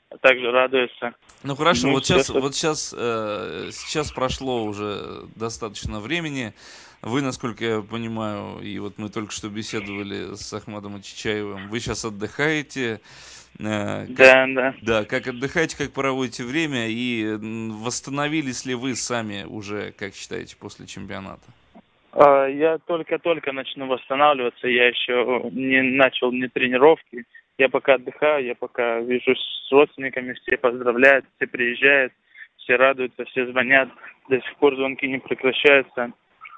а 0.10 0.18
также 0.18 0.52
радуется. 0.52 1.14
Ну 1.44 1.56
хорошо, 1.56 1.88
Ну, 1.88 1.94
вот 1.94 2.06
сейчас, 2.06 2.30
вот 2.30 2.56
сейчас, 2.56 2.94
э, 2.98 3.70
сейчас 3.72 4.12
прошло 4.12 4.64
уже 4.66 5.24
достаточно 5.36 6.00
времени. 6.00 6.54
Вы, 7.02 7.22
насколько 7.22 7.64
я 7.64 7.82
понимаю, 7.82 8.60
и 8.62 8.78
вот 8.80 8.98
мы 8.98 9.10
только 9.10 9.32
что 9.32 9.48
беседовали 9.50 10.36
с 10.36 10.54
Ахмадом 10.54 11.02
Чичаевым, 11.02 11.70
вы 11.70 11.80
сейчас 11.80 12.04
отдыхаете. 12.04 13.00
Э, 13.60 14.06
как- 14.08 14.16
Да, 14.18 14.48
да. 14.48 14.76
Да, 14.82 15.06
как 15.06 15.28
отдыхаете, 15.28 15.78
как 15.78 15.92
проводите 15.92 16.44
время 16.44 16.88
и 16.90 17.38
восстановились 17.42 18.66
ли 18.66 18.76
вы 18.76 18.96
сами 18.96 19.44
уже, 19.44 19.92
как 19.98 20.14
считаете, 20.14 20.56
после 20.58 20.88
чемпионата? 20.88 21.44
А, 22.14 22.48
Я 22.48 22.78
только-только 22.80 23.52
начну 23.52 23.88
восстанавливаться, 23.88 24.68
я 24.68 24.88
еще 24.88 25.50
не 25.52 25.82
начал 25.82 26.32
ни 26.32 26.48
тренировки. 26.48 27.26
Я 27.58 27.70
пока 27.70 27.96
отдыхаю, 27.96 28.46
я 28.46 28.56
пока 28.56 29.00
вижусь 29.00 29.40
с 29.68 29.72
родственниками, 29.72 30.34
все 30.34 30.58
поздравляют, 30.58 31.26
все 31.36 31.48
приезжают, 31.48 32.14
все 32.58 32.78
радуются, 32.78 33.26
все 33.26 33.46
звонят. 33.48 33.90
До 34.30 34.40
сих 34.40 34.56
пор 34.56 34.76
звонки 34.76 35.08
не 35.08 35.20
прекращаются. 35.20 36.12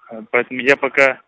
А, 0.09 0.23
Поэтому 0.31 0.59
я 0.61 0.77
пока 0.77 1.21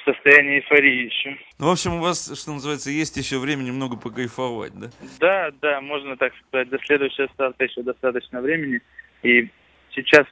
в 0.00 0.04
состоянии 0.04 0.56
эйфории 0.60 1.04
еще. 1.04 1.36
Ну, 1.58 1.68
в 1.68 1.72
общем, 1.72 1.94
у 1.94 2.00
вас, 2.00 2.40
что 2.40 2.52
называется, 2.52 2.90
есть 2.90 3.16
еще 3.16 3.38
время 3.38 3.62
немного 3.62 3.96
покайфовать, 3.96 4.72
да? 4.74 4.88
Да, 5.20 5.50
да, 5.60 5.80
можно 5.80 6.16
так 6.16 6.32
сказать, 6.48 6.68
до 6.68 6.78
следующего 6.78 7.28
старта 7.34 7.64
еще 7.64 7.82
достаточно 7.82 8.40
времени. 8.40 8.80
И 9.22 9.48
сейчас 9.94 10.26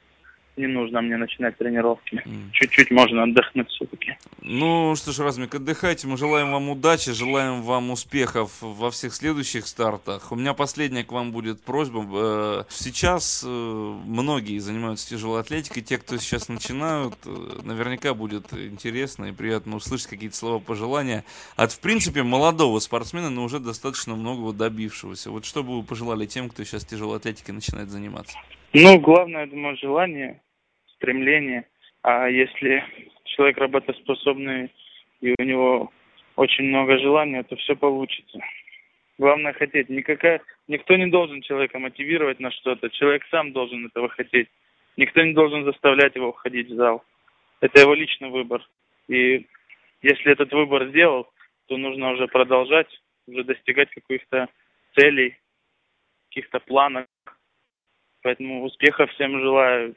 не 0.57 0.67
нужно 0.67 1.01
мне 1.01 1.17
начинать 1.17 1.57
тренировки. 1.57 2.21
М. 2.25 2.51
Чуть-чуть 2.51 2.91
можно 2.91 3.23
отдохнуть 3.23 3.69
все-таки. 3.69 4.17
Ну 4.41 4.95
что 4.95 5.11
ж, 5.11 5.19
Размик, 5.19 5.55
отдыхайте. 5.55 6.07
Мы 6.07 6.17
желаем 6.17 6.51
вам 6.51 6.69
удачи, 6.69 7.11
желаем 7.13 7.61
вам 7.61 7.91
успехов 7.91 8.51
во 8.61 8.91
всех 8.91 9.13
следующих 9.13 9.67
стартах. 9.67 10.31
У 10.31 10.35
меня 10.35 10.53
последняя 10.53 11.03
к 11.03 11.11
вам 11.11 11.31
будет 11.31 11.61
просьба. 11.61 12.05
Э, 12.11 12.63
Сейчас 12.69 13.43
э, 13.45 13.49
многие 13.49 14.59
занимаются 14.59 15.07
тяжелой 15.09 15.41
атлетикой. 15.41 15.81
Те, 15.83 15.97
кто 15.97 16.17
сейчас 16.17 16.49
начинают, 16.49 17.15
э, 17.25 17.59
наверняка 17.63 18.13
будет 18.13 18.51
интересно 18.53 19.25
и 19.25 19.31
приятно 19.31 19.77
услышать 19.77 20.07
какие-то 20.07 20.35
слова 20.35 20.59
пожелания 20.59 21.23
от, 21.55 21.71
в 21.71 21.79
принципе, 21.79 22.23
молодого 22.23 22.79
спортсмена, 22.79 23.29
но 23.29 23.43
уже 23.43 23.59
достаточно 23.59 24.15
многого 24.15 24.53
добившегося. 24.53 25.31
Вот 25.31 25.45
что 25.45 25.63
бы 25.63 25.77
вы 25.77 25.83
пожелали 25.83 26.25
тем, 26.25 26.49
кто 26.49 26.63
сейчас 26.63 26.85
тяжелой 26.85 27.17
атлетикой 27.17 27.55
начинает 27.55 27.89
заниматься? 27.89 28.37
Ну, 28.73 28.99
главное, 28.99 29.41
я 29.41 29.47
думаю, 29.47 29.77
желание, 29.77 30.41
стремление. 30.95 31.65
А 32.03 32.29
если 32.29 32.83
человек 33.25 33.57
работоспособный 33.57 34.71
и 35.21 35.33
у 35.39 35.43
него 35.43 35.91
очень 36.35 36.65
много 36.65 36.99
желания, 36.99 37.43
то 37.43 37.55
все 37.55 37.75
получится. 37.75 38.39
Главное 39.17 39.53
хотеть. 39.53 39.89
Никакая, 39.89 40.41
никто 40.67 40.95
не 40.95 41.07
должен 41.07 41.41
человека 41.41 41.79
мотивировать 41.79 42.39
на 42.39 42.51
что-то. 42.51 42.89
Человек 42.91 43.23
сам 43.31 43.53
должен 43.53 43.87
этого 43.87 44.07
хотеть. 44.07 44.47
Никто 44.97 45.23
не 45.23 45.33
должен 45.33 45.65
заставлять 45.65 46.15
его 46.15 46.31
входить 46.31 46.69
в 46.69 46.75
зал. 46.75 47.03
Это 47.61 47.81
его 47.81 47.95
личный 47.95 48.29
выбор. 48.29 48.61
И 49.07 49.47
если 50.03 50.31
этот 50.31 50.53
выбор 50.53 50.87
сделал, 50.89 51.27
то 51.67 51.75
нужно 51.75 52.11
уже 52.11 52.27
продолжать, 52.27 52.87
уже 53.27 53.43
достигать 53.43 53.89
каких-то 53.89 54.47
целей, 54.95 55.37
каких-то 56.29 56.59
планов. 56.59 57.07
Поэтому 58.23 58.63
успехов 58.65 59.09
всем 59.11 59.39
желаю. 59.39 59.95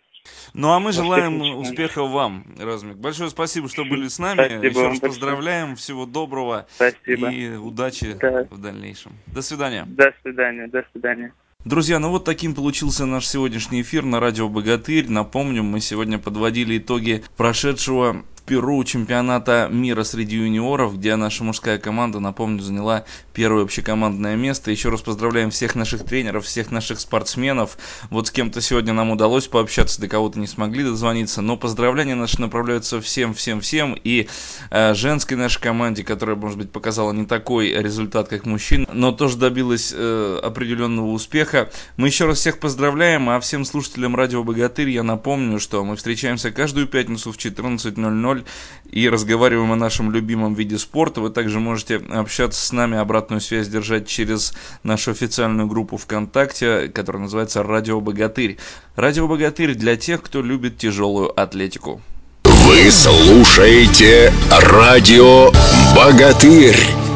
Ну 0.55 0.71
а 0.71 0.79
мы 0.79 0.93
желаем 0.93 1.41
успехов 1.59 2.11
вам, 2.11 2.45
Размик. 2.59 2.97
Большое 2.97 3.29
спасибо, 3.31 3.69
что 3.69 3.85
были 3.85 4.07
с 4.07 4.21
нами. 4.21 4.37
Спасибо 4.45 4.65
Еще 4.67 4.79
раз 4.83 4.89
большое. 5.01 5.01
поздравляем, 5.01 5.75
всего 5.77 6.07
доброго 6.07 6.67
Спасибо. 6.77 7.29
и 7.31 7.57
удачи 7.57 8.17
Да. 8.21 8.47
в 8.49 8.59
дальнейшем. 8.61 9.13
До 9.27 9.43
свидания. 9.43 9.85
До 9.87 10.15
свидания, 10.23 10.69
до 10.69 10.85
свидания. 10.93 11.33
Друзья, 11.65 11.99
ну 12.01 12.11
вот 12.11 12.25
таким 12.25 12.55
получился 12.55 13.05
наш 13.07 13.27
сегодняшний 13.27 13.83
эфир 13.83 14.05
на 14.05 14.21
радио 14.21 14.49
Богатырь. 14.49 15.09
Напомню, 15.09 15.63
мы 15.65 15.81
сегодня 15.81 16.19
подводили 16.19 16.79
итоги 16.79 17.23
прошедшего 17.37 18.25
в 18.35 18.43
Перу 18.45 18.83
чемпионата 18.83 19.69
мира 19.71 20.03
среди 20.03 20.37
юниоров, 20.37 20.99
где 20.99 21.15
наша 21.15 21.45
мужская 21.45 21.79
команда, 21.79 22.19
напомню, 22.19 22.61
заняла 22.61 23.05
первое 23.33 23.65
общекомандное 23.65 24.37
место. 24.37 24.71
Еще 24.71 24.89
раз 24.89 25.01
поздравляем 25.03 25.51
всех 25.51 25.75
наших 25.75 26.05
тренеров, 26.05 26.45
всех 26.45 26.71
наших 26.71 27.01
спортсменов. 27.01 27.79
Вот 28.11 28.29
с 28.29 28.31
кем-то 28.31 28.61
сегодня 28.61 28.93
нам 28.93 29.11
удалось 29.11 29.47
пообщаться, 29.47 30.01
до 30.01 30.09
кого-то 30.09 30.39
не 30.39 30.47
смогли 30.47 30.85
дозвониться, 30.85 31.43
но 31.43 31.57
поздравления 31.57 32.15
наши 32.15 32.41
направляются 32.41 33.01
всем, 33.01 33.35
всем, 33.35 33.61
всем. 33.61 33.97
И 34.03 34.29
э, 34.71 34.95
женской 34.95 35.37
нашей 35.37 35.61
команде, 35.61 36.05
которая, 36.05 36.37
может 36.37 36.59
быть, 36.59 36.71
показала 36.71 37.13
не 37.13 37.27
такой 37.27 37.71
результат, 37.73 38.29
как 38.29 38.47
мужчин, 38.47 38.87
но 38.93 39.13
тоже 39.13 39.37
добилась 39.37 39.93
э, 39.95 40.41
определенного 40.43 41.07
успеха. 41.07 41.71
Мы 41.97 42.09
еще 42.09 42.27
раз 42.27 42.39
всех 42.39 42.59
поздравляем, 42.59 43.29
а 43.31 43.41
всем 43.41 43.65
слушателям 43.65 44.17
Радио 44.17 44.43
Богатырь 44.43 44.91
я 44.91 45.03
напомню, 45.03 45.59
что 45.61 45.85
мы 45.85 45.97
встречаемся 45.97 46.51
каждую 46.51 46.87
пятницу 46.87 47.33
в 47.33 47.37
14.00 47.37 48.03
20.00 48.03 48.47
и 48.91 49.09
разговариваем 49.09 49.73
о 49.73 49.77
нашем 49.77 50.11
любимом 50.11 50.55
виде 50.55 50.79
спорта. 50.79 51.21
Вы 51.21 51.31
также 51.31 51.61
можете 51.61 51.97
общаться 51.97 52.65
с 52.65 52.73
нами, 52.73 52.99
обратную 53.23 53.41
связь 53.41 53.69
держать 53.69 54.07
через 54.07 54.53
нашу 54.83 55.13
официальную 55.13 55.69
группу 55.69 55.97
ВКонтакте, 55.97 56.89
которая 56.89 57.23
называется 57.23 57.63
«Радио 57.63 58.01
Богатырь». 58.01 58.59
«Радио 58.97 59.29
Богатырь» 59.29 59.75
для 59.75 59.97
тех, 59.97 60.23
кто 60.23 60.43
любит 60.43 60.79
тяжелую 60.79 61.39
атлетику. 61.41 62.03
Вы 62.45 62.91
слушаете 62.91 64.33
«Радио 64.51 65.51
Богатырь». 65.95 67.12